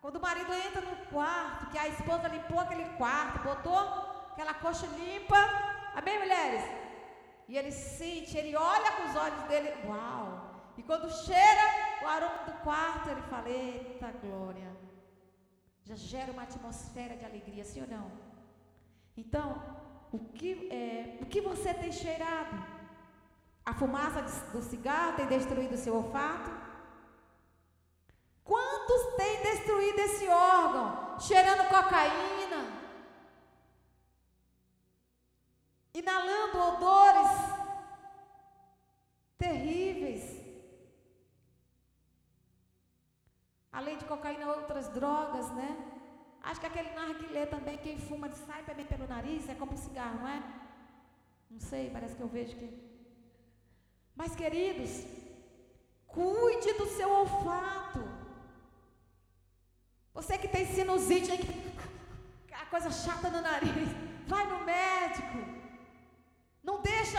[0.00, 3.80] Quando o marido entra no quarto, que a esposa limpou aquele quarto, botou
[4.30, 5.40] aquela coxa limpa.
[5.96, 6.62] Amém, mulheres?
[7.48, 10.74] E ele sente, ele olha com os olhos dele, uau!
[10.78, 11.64] E quando cheira
[12.04, 14.70] o aroma do quarto, ele fala: Eita glória!
[15.84, 18.10] Já gera uma atmosfera de alegria, sim ou não?
[19.16, 19.60] Então,
[20.12, 22.56] o que, é, o que você tem cheirado?
[23.64, 24.22] A fumaça
[24.52, 26.50] do cigarro tem destruído o seu olfato?
[28.44, 31.18] Quantos têm destruído esse órgão?
[31.20, 32.60] Cheirando cocaína,
[35.94, 37.30] inalando odores
[39.38, 40.41] terríveis.
[43.72, 45.70] Além de cocaína, outras drogas, né?
[46.42, 50.28] Acho que aquele narguilé também, quem fuma sai também pelo nariz, é como cigarro, não
[50.28, 50.42] é?
[51.50, 52.68] Não sei, parece que eu vejo que.
[54.14, 55.06] Mas, queridos,
[56.06, 58.00] cuide do seu olfato.
[60.12, 61.32] Você que tem sinusite,
[62.52, 63.88] a coisa chata no nariz,
[64.26, 65.38] vai no médico.
[66.62, 67.18] Não deixa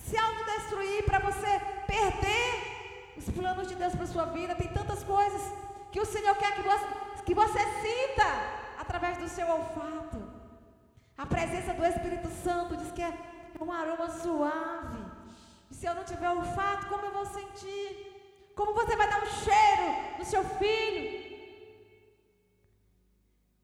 [0.00, 2.75] se autodestruir para você perder
[3.16, 4.54] os planos de Deus para sua vida.
[4.54, 5.42] Tem tantas coisas
[5.92, 6.86] que o Senhor quer que você,
[7.26, 8.28] que você sinta
[8.78, 10.18] através do seu olfato.
[11.16, 13.12] A presença do Espírito Santo diz que é
[13.60, 15.02] um aroma suave.
[15.70, 18.52] E se eu não tiver olfato, como eu vou sentir?
[18.54, 21.04] Como você vai dar um cheiro no seu filho?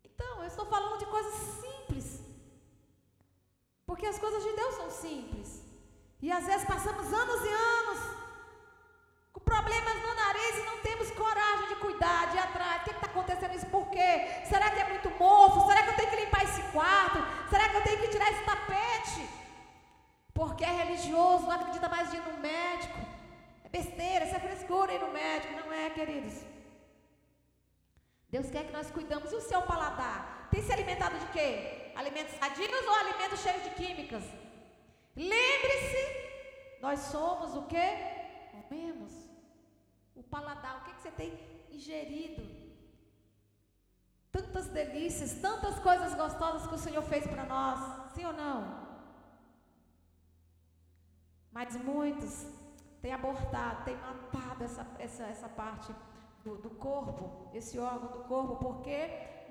[0.05, 2.07] Então, eu estou falando de coisas simples.
[3.86, 5.62] Porque as coisas de Deus são simples.
[6.20, 8.00] E às vezes passamos anos e anos
[9.33, 12.83] com problemas no nariz e não temos coragem de cuidar, de ir atrás.
[12.83, 13.66] O que está acontecendo isso?
[13.66, 14.43] Por quê?
[14.49, 15.66] Será que é muito mofo?
[15.66, 17.18] Será que eu tenho que limpar esse quarto?
[17.51, 19.28] Será que eu tenho que tirar esse tapete?
[20.35, 22.99] Porque é religioso, não acredita mais de ir no médico.
[23.64, 25.55] É besteira, isso é frescura ir no médico.
[25.55, 26.35] Não é, queridos.
[28.28, 29.30] Deus quer que nós cuidamos.
[29.33, 30.49] E o seu paladar?
[30.51, 31.83] Tem se alimentado de quê?
[31.95, 34.24] alimentos sadios ou alimentos cheios de químicas?
[35.14, 37.87] Lembre-se, nós somos o que?
[38.51, 39.12] Comemos.
[40.35, 41.30] Paladar, o que, que você tem
[41.76, 42.43] ingerido?
[44.37, 47.78] Tantas delícias, tantas coisas gostosas que o Senhor fez para nós,
[48.14, 48.59] sim ou não?
[51.57, 52.35] Mas muitos
[53.03, 55.95] têm abortado, têm matado essa, essa, essa parte
[56.43, 58.99] do, do corpo, esse órgão do corpo, porque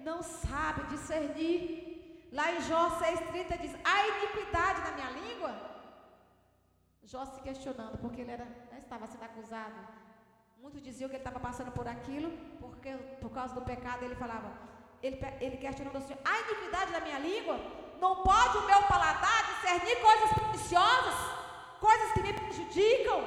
[0.09, 1.91] não sabe discernir
[2.31, 5.53] Lá em Jó 6,30 diz: há iniquidade na minha língua?
[7.03, 9.75] Jó se questionando, porque ele era, né, estava sendo acusado.
[10.61, 14.49] Muitos diziam que ele estava passando por aquilo, porque por causa do pecado ele falava,
[15.01, 17.59] ele, ele questionando o Senhor: há iniquidade na minha língua?
[17.99, 21.15] Não pode o meu paladar discernir coisas preciosas,
[21.79, 23.19] coisas que me prejudicam?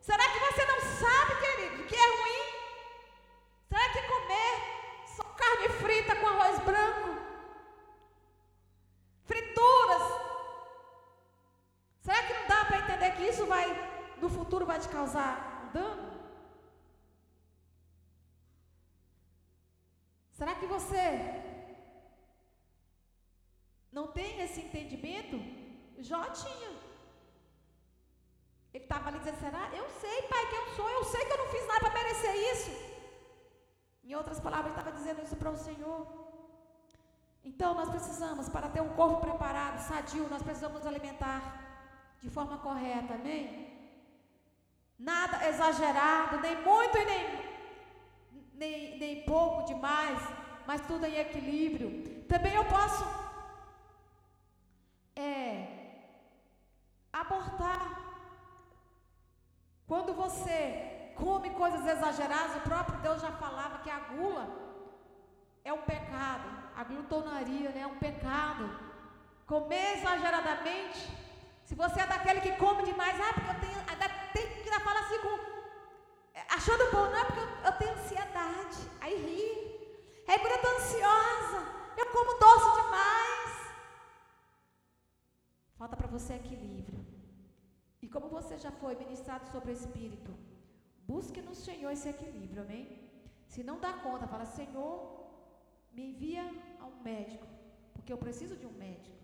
[0.00, 2.44] Será que você não sabe, querido, que é ruim?
[3.68, 4.54] Será que comer
[5.16, 7.10] só carne frita com arroz branco?
[9.24, 10.02] Frituras.
[12.00, 13.66] Será que não dá para entender que isso vai,
[14.20, 16.13] no futuro, vai te causar um dano?
[20.38, 21.04] Será que você
[23.96, 25.36] não tem esse entendimento?
[26.08, 26.70] Jó tinha.
[28.72, 29.62] Ele estava ali dizendo: será?
[29.80, 30.88] Eu sei, pai, quem eu sou.
[30.90, 32.72] Eu sei que eu não fiz nada para merecer isso.
[34.02, 36.00] Em outras palavras, ele estava dizendo isso para o Senhor.
[37.44, 41.42] Então nós precisamos, para ter um corpo preparado, sadio, nós precisamos nos alimentar
[42.22, 43.44] de forma correta, amém?
[44.98, 47.22] Nada exagerado, nem muito e nem,
[48.54, 50.18] nem, nem pouco demais,
[50.66, 52.24] mas tudo em equilíbrio.
[52.28, 53.04] Também eu posso
[55.16, 56.04] é,
[57.12, 57.82] abortar.
[59.86, 64.46] Quando você come coisas exageradas, o próprio Deus já falava que a gula
[65.64, 66.48] é um pecado.
[66.76, 68.64] A glutonaria né, é um pecado.
[69.46, 71.00] Comer exageradamente.
[71.64, 73.78] Se você é daquele que come demais, ah, porque eu tenho.
[73.90, 75.53] Ainda tem que ainda fala assim com.
[76.56, 78.80] Achando bom, não é porque eu, eu tenho ansiedade.
[79.00, 79.48] Aí ri.
[80.28, 81.60] Aí quando eu estou ansiosa,
[81.96, 83.52] eu como doce demais.
[85.76, 87.04] Falta para você equilíbrio.
[88.00, 90.32] E como você já foi ministrado sobre o Espírito,
[91.08, 92.86] busque no Senhor esse equilíbrio, amém?
[93.48, 94.96] Se não dá conta, fala, Senhor,
[95.92, 96.44] me envia
[96.80, 97.46] a um médico,
[97.92, 99.16] porque eu preciso de um médico.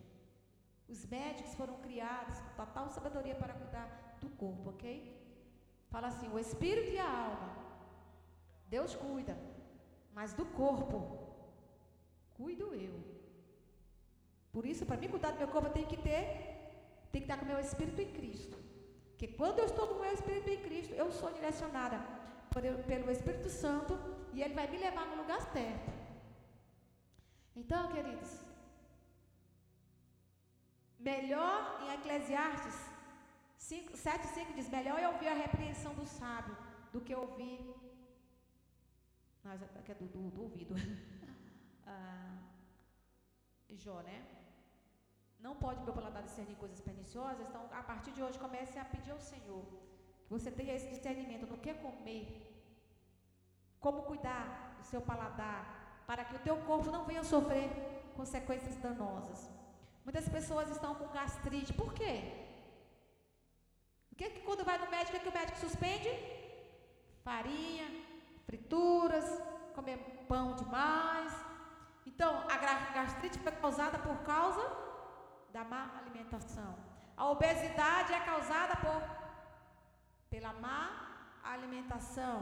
[0.89, 5.20] Os médicos foram criados com total sabedoria para cuidar do corpo, ok?
[5.93, 7.49] Fala assim: o espírito e a alma,
[8.75, 9.35] Deus cuida,
[10.17, 10.99] mas do corpo,
[12.37, 12.95] cuido eu.
[14.53, 16.23] Por isso, para mim cuidar do meu corpo, eu tenho que ter,
[17.11, 18.57] tem que estar com o meu espírito em Cristo.
[19.09, 21.97] Porque quando eu estou com o meu espírito em Cristo, eu sou direcionada
[22.87, 23.93] pelo Espírito Santo
[24.33, 25.91] e ele vai me levar no lugar certo.
[27.55, 28.31] Então, queridos,
[30.99, 32.90] melhor em Eclesiastes
[33.61, 36.57] 7,5 diz: Melhor é ouvir a repreensão do sábio
[36.91, 37.59] do que ouvir.
[39.43, 40.75] Nós, é do, do, do ouvido.
[41.85, 42.37] ah,
[43.69, 44.25] Jó, né?
[45.39, 49.11] Não pode meu paladar discernir coisas perniciosas, então a partir de hoje comece a pedir
[49.11, 49.63] ao Senhor
[50.25, 52.25] que você tenha esse discernimento no que comer,
[53.79, 57.69] como cuidar do seu paladar, para que o teu corpo não venha sofrer
[58.15, 59.49] consequências danosas.
[60.03, 62.40] Muitas pessoas estão com gastrite, por quê?
[64.21, 66.09] Que, que quando vai no médico, o que, que o médico suspende?
[67.27, 67.87] Farinha,
[68.47, 69.27] frituras,
[69.77, 69.97] comer
[70.31, 71.31] pão demais.
[72.05, 72.57] Então, a
[72.97, 74.63] gastrite foi causada por causa
[75.55, 76.71] da má alimentação.
[77.17, 79.01] A obesidade é causada por
[80.29, 80.83] pela má
[81.55, 82.37] alimentação.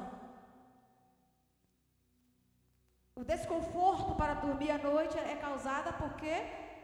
[3.15, 6.33] O desconforto para dormir à noite é causada porque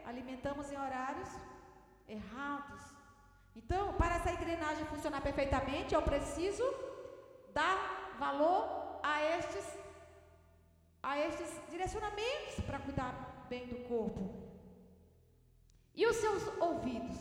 [0.06, 1.28] alimentamos em horários
[2.08, 2.95] errados.
[3.60, 6.64] Então, para essa engrenagem funcionar perfeitamente, eu preciso
[7.54, 7.76] dar
[8.18, 9.64] valor a estes
[11.02, 13.12] a estes direcionamentos para cuidar
[13.48, 14.22] bem do corpo.
[15.94, 17.16] E os seus ouvidos?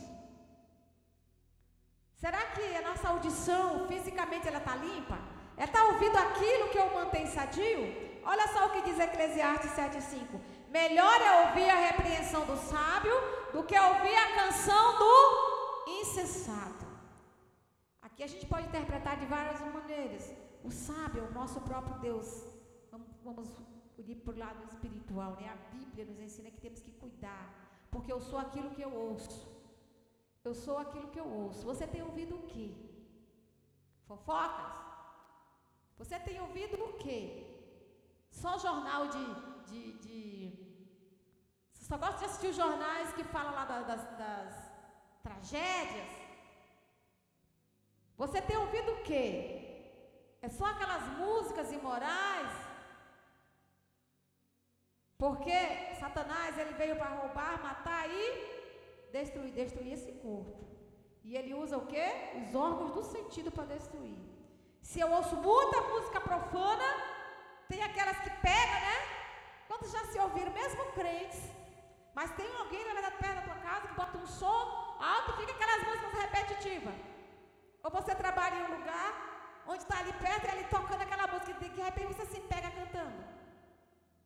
[2.15, 5.17] Será que a nossa audição fisicamente ela está limpa?
[5.55, 7.81] Ela está ouvindo aquilo que eu mantenho sadio?
[8.23, 10.41] Olha só o que diz Eclesiastes 7,5.
[10.69, 13.15] Melhor é ouvir a repreensão do sábio
[13.53, 15.54] do que ouvir a canção do
[16.05, 16.85] insensato.
[18.07, 20.25] Aqui a gente pode interpretar de várias maneiras.
[20.63, 22.27] O sábio é o nosso próprio Deus.
[23.23, 23.49] Vamos,
[24.11, 25.47] ir para o lado espiritual, né?
[25.49, 27.45] A Bíblia nos ensina que temos que cuidar,
[27.93, 29.41] porque eu sou aquilo que eu ouço.
[30.47, 31.65] Eu sou aquilo que eu ouço.
[31.71, 32.67] Você tem ouvido o quê?
[34.07, 34.73] Fofocas?
[35.97, 37.21] Você tem ouvido o quê?
[38.29, 39.25] Só jornal de,
[39.69, 40.19] de, de...
[41.71, 44.64] Você só gosta de assistir os jornais que falam lá das, das
[45.28, 46.11] tragédias?
[48.21, 49.26] Você tem ouvido o quê?
[50.45, 52.51] É só aquelas músicas imorais?
[55.23, 55.57] Porque
[56.01, 58.23] Satanás ele veio para roubar, matar e
[59.17, 60.59] destruir, destruir esse corpo.
[61.28, 62.07] E ele usa o quê?
[62.41, 64.19] Os órgãos do sentido para destruir.
[64.89, 66.89] Se eu ouço muita música profana,
[67.67, 68.97] tem aquelas que pegam, né?
[69.67, 71.41] Quantos já se ouviram, mesmo crentes?
[72.13, 75.53] Mas tem alguém, na verdade, perto da tua casa que bota um som alto fica
[75.55, 76.97] aquelas músicas repetitivas.
[77.83, 79.11] Ou você trabalha em um lugar
[79.67, 82.69] onde está ali perto e ali tocando aquela música e de repente você se pega
[82.79, 83.21] cantando.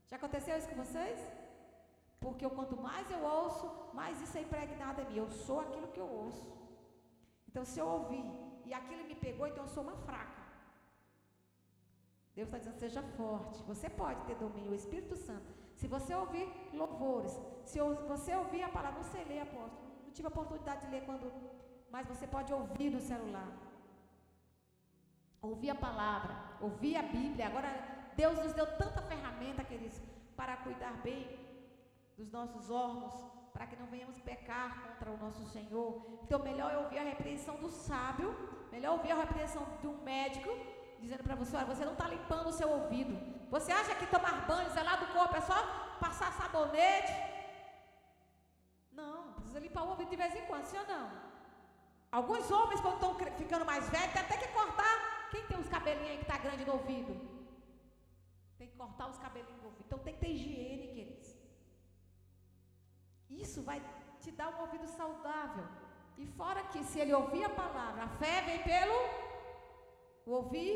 [0.10, 1.20] Já aconteceu isso com vocês?
[2.24, 3.66] Porque eu, quanto mais eu ouço,
[4.00, 5.18] mais isso é impregnado em mim.
[5.18, 6.46] Eu sou aquilo que eu ouço.
[7.48, 8.26] Então, se eu ouvir
[8.66, 10.40] e aquilo me pegou, então eu sou uma fraca.
[12.36, 13.62] Deus está dizendo, seja forte.
[13.72, 15.50] Você pode ter domínio, o Espírito Santo.
[15.76, 17.34] Se você ouvir louvores,
[17.66, 19.89] se você ouvir a palavra, sei ler, apóstolo.
[20.10, 21.32] Não tive a oportunidade de ler quando.
[21.94, 23.50] Mas você pode ouvir no celular.
[25.50, 27.46] Ouvir a palavra, ouvir a Bíblia.
[27.46, 27.70] Agora,
[28.22, 30.02] Deus nos deu tanta ferramenta, queridos,
[30.36, 31.22] para cuidar bem
[32.18, 33.14] dos nossos órgãos,
[33.54, 36.20] para que não venhamos pecar contra o nosso Senhor.
[36.24, 38.36] Então, melhor é ouvir a repreensão do sábio,
[38.72, 40.50] melhor ouvir a repreensão de um médico,
[41.00, 43.16] dizendo para você: olha, você não está limpando o seu ouvido.
[43.52, 45.60] Você acha que tomar banho, zelar do corpo é só
[46.00, 47.39] passar sabonete?
[50.12, 51.08] De vez em quando, sim ou não?
[52.12, 54.96] Alguns homens, quando estão ficando mais velhos, tem até que cortar.
[55.32, 57.14] Quem tem uns cabelinhos aí que está grande no ouvido?
[58.58, 59.86] Tem que cortar os cabelinhos do ouvido.
[59.86, 61.28] Então tem que ter higiene, queridos.
[63.30, 63.80] Isso vai
[64.22, 65.66] te dar um ouvido saudável.
[66.18, 68.98] E fora que se ele ouvir a palavra, a fé vem pelo
[70.38, 70.72] ouvir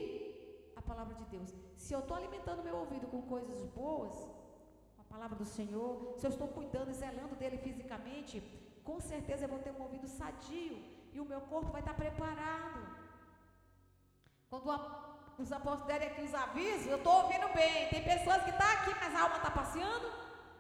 [0.75, 1.49] a palavra de Deus.
[1.75, 4.13] Se eu estou alimentando meu ouvido com coisas boas,
[5.01, 8.35] a palavra do Senhor, se eu estou cuidando e zelando dele fisicamente,
[8.83, 10.75] com certeza eu vou ter um ouvido sadio
[11.13, 12.81] e o meu corpo vai estar preparado.
[14.49, 14.69] Quando
[15.37, 17.89] os apóstolos derem aqui os avisos, eu estou ouvindo bem.
[17.89, 20.11] Tem pessoas que estão tá aqui, mas a alma está passeando,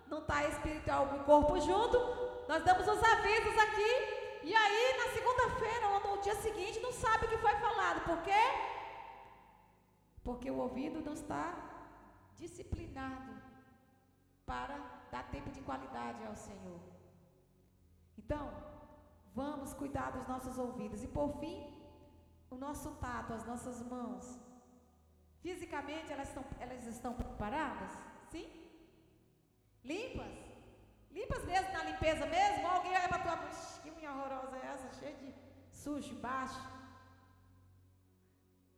[0.07, 1.97] não está espiritual e corpo junto.
[2.47, 3.91] Nós damos os avisos aqui,
[4.43, 8.03] e aí na segunda-feira ou no dia seguinte não sabe o que foi falado.
[8.05, 8.43] Por quê?
[10.23, 11.45] Porque o ouvido não está
[12.35, 13.31] disciplinado
[14.45, 14.75] para
[15.11, 16.92] dar tempo de qualidade ao Senhor.
[18.23, 18.45] Então,
[19.35, 21.03] vamos cuidar dos nossos ouvidos.
[21.03, 21.57] E por fim,
[22.49, 24.39] o nosso tato, as nossas mãos.
[25.41, 27.91] Fisicamente elas estão, elas estão preparadas?
[28.31, 28.47] Sim?
[29.83, 30.33] Limpas?
[31.11, 32.67] Limpas mesmo na limpeza mesmo?
[32.67, 33.37] Alguém olha para tua
[33.81, 34.99] que unha horrorosa é essa?
[34.99, 35.33] Cheia de
[35.81, 36.61] sujo embaixo.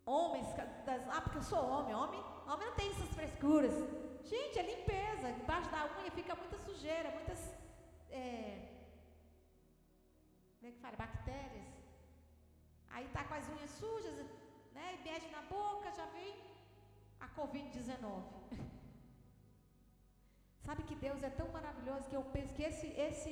[0.05, 0.47] Homens,
[1.11, 3.73] ah, porque eu sou homem, homem, homem não tem essas frescuras.
[4.23, 5.29] Gente, é limpeza.
[5.29, 7.39] Embaixo da unha fica muita sujeira, muitas.
[8.09, 8.74] É,
[10.65, 10.97] como é que fala?
[10.97, 11.67] Bactérias.
[12.89, 14.15] Aí tá com as unhas sujas,
[14.73, 14.85] né?
[14.95, 16.33] E mexe na boca, já vem
[17.19, 18.23] a Covid-19.
[20.65, 23.31] Sabe que Deus é tão maravilhoso que eu penso que esse, esse,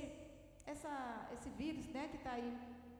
[0.73, 0.93] essa,
[1.34, 2.51] esse vírus, né, que está aí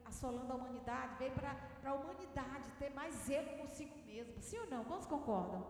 [0.04, 1.54] assolando a humanidade, veio para
[1.84, 4.42] a humanidade ter mais zelo consigo mesmo.
[4.42, 4.84] Sim ou não?
[4.84, 5.64] Quantos concordam?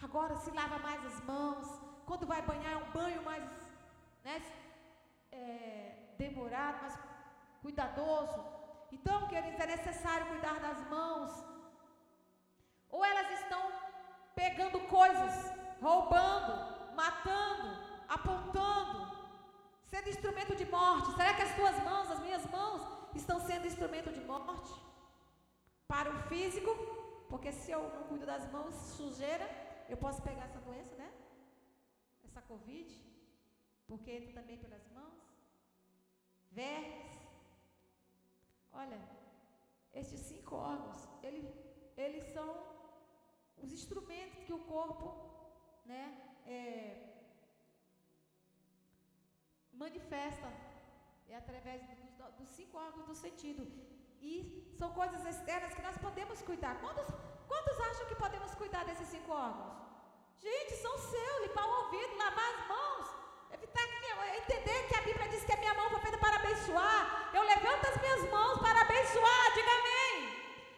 [0.00, 1.66] Agora se lava mais as mãos.
[2.06, 3.44] Quando vai banhar é um banho mais
[4.24, 4.40] né,
[5.30, 6.96] é, demorado, mais
[7.66, 8.38] cuidadoso.
[8.96, 11.30] Então, queridos, é necessário cuidar das mãos.
[12.96, 13.62] Ou elas estão
[14.40, 15.34] pegando coisas,
[15.86, 16.54] roubando,
[17.00, 17.68] matando,
[18.16, 18.98] apontando,
[19.90, 21.16] sendo instrumento de morte.
[21.18, 22.82] Será que as tuas mãos, as minhas mãos,
[23.20, 24.72] estão sendo instrumento de morte?
[25.92, 26.72] Para o físico,
[27.30, 29.46] porque se eu não cuido das mãos, sujeira,
[29.92, 31.10] eu posso pegar essa doença, né?
[32.28, 32.90] Essa Covid,
[33.88, 35.14] porque entra também pelas mãos.
[36.52, 37.25] Vermes.
[38.82, 39.00] Olha,
[40.00, 41.40] estes cinco órgãos, ele,
[42.04, 42.48] eles são
[43.62, 45.06] os instrumentos que o corpo,
[45.90, 46.04] né,
[46.46, 46.60] é,
[49.84, 50.48] manifesta.
[51.28, 51.80] É através
[52.38, 53.62] dos, cinco órgãos do sentido.
[54.20, 54.32] E
[54.78, 56.74] são coisas externas que nós podemos cuidar.
[56.80, 57.08] Quantos,
[57.50, 59.74] quantos acham que podemos cuidar desses cinco órgãos?
[60.38, 63.06] Gente, são seus, limpar o ouvido, lavar as mãos,
[63.52, 63.96] evitar que
[64.38, 67.30] entender que a Bíblia diz que a minha mão foi feita para abençoar.
[67.32, 70.14] Eu levanto as minhas mãos para abençoar, diga amém.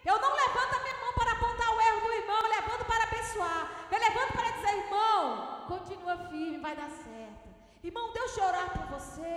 [0.05, 3.05] Eu não levanto a minha mão para apontar o erro do irmão, eu levanto para
[3.05, 3.63] abençoar.
[3.91, 7.49] Eu levanto para dizer, irmão, continua firme, vai dar certo.
[7.83, 9.37] Irmão, deixa eu orar por você.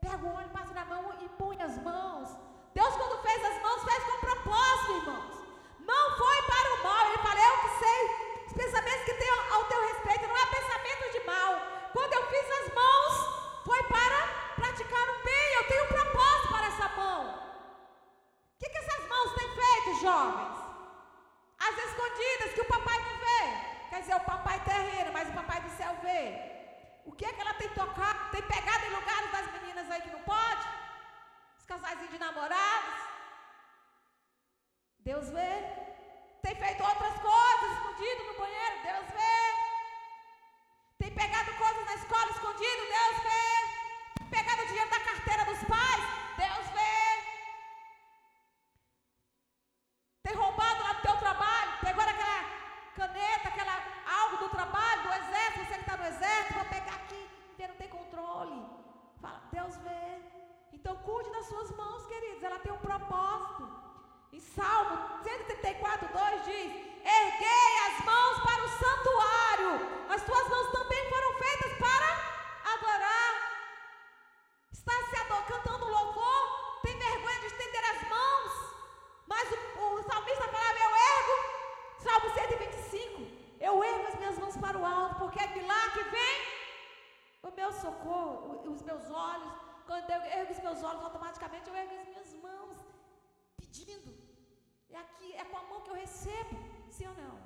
[0.00, 2.28] Pega o óleo, passa na mão e põe as mãos.
[2.74, 5.34] Deus, quando fez as mãos, fez com propósito, irmãos.
[5.80, 7.06] Não foi para o mal.
[7.06, 8.00] Ele falou, eu que sei.
[8.46, 11.52] Os pensamentos que tenho ao teu respeito não é pensamento de mal.
[11.92, 13.14] Quando eu fiz as mãos,
[13.64, 14.20] foi para
[14.56, 15.54] praticar o bem.
[15.58, 17.20] Eu tenho um propósito para essa mão.
[18.54, 20.58] O que, que essas mãos têm feito, jovens?
[21.68, 23.42] As escondidas que o papai não vê.
[23.90, 26.52] Quer dizer, o papai terreno, mas o papai do céu vê.
[27.04, 28.30] O que é que ela tem tocado?
[28.30, 30.66] Tem pegado em lugares das meninas aí que não pode?
[31.58, 32.94] Os casais de namorados.
[35.00, 35.52] Deus vê.
[36.42, 39.62] Tem feito outras coisas, escondido no banheiro, Deus vê.
[40.98, 43.44] Tem pegado coisas na escola escondido, Deus vê.
[44.18, 46.04] Tem pegado dinheiro da carteira dos pais,
[46.36, 46.98] Deus vê.
[50.24, 52.40] Tem roubado lá do teu trabalho, pegou aquela
[52.96, 53.76] caneta, aquela
[54.20, 57.76] algo do trabalho, do exército, você que está no exército, vou pegar aqui, porque não
[57.76, 58.66] tem controle.
[59.20, 60.22] Fala, Deus vê.
[60.72, 63.70] Então cuide das suas mãos, queridos, ela tem um propósito.
[64.32, 69.72] Em Salmo 134, 2 diz: Erguei as mãos para o santuário,
[70.14, 72.08] as tuas mãos também foram feitas para
[72.74, 73.32] adorar.
[74.72, 78.52] Está se adorando, cantando louvor, tem vergonha de estender as mãos,
[79.26, 81.34] mas o, o salmista falava: Eu ergo,
[81.98, 83.22] Salmo 125,
[83.60, 86.36] eu ergo as minhas mãos para o alto, porque é de lá que vem
[87.42, 89.52] o meu socorro, os meus olhos.
[89.86, 92.78] Quando eu ergo os meus olhos, automaticamente eu ergo as minhas mãos,
[93.56, 94.12] pedindo.
[94.90, 96.56] É aqui, é com a mão que eu recebo,
[96.90, 97.36] sim ou não?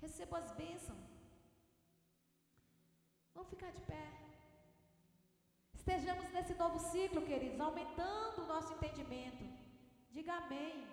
[0.00, 1.04] Recebo as bênçãos.
[3.34, 4.04] Vamos ficar de pé.
[5.74, 9.44] Estejamos nesse novo ciclo, queridos, aumentando o nosso entendimento.
[10.10, 10.89] Diga amém.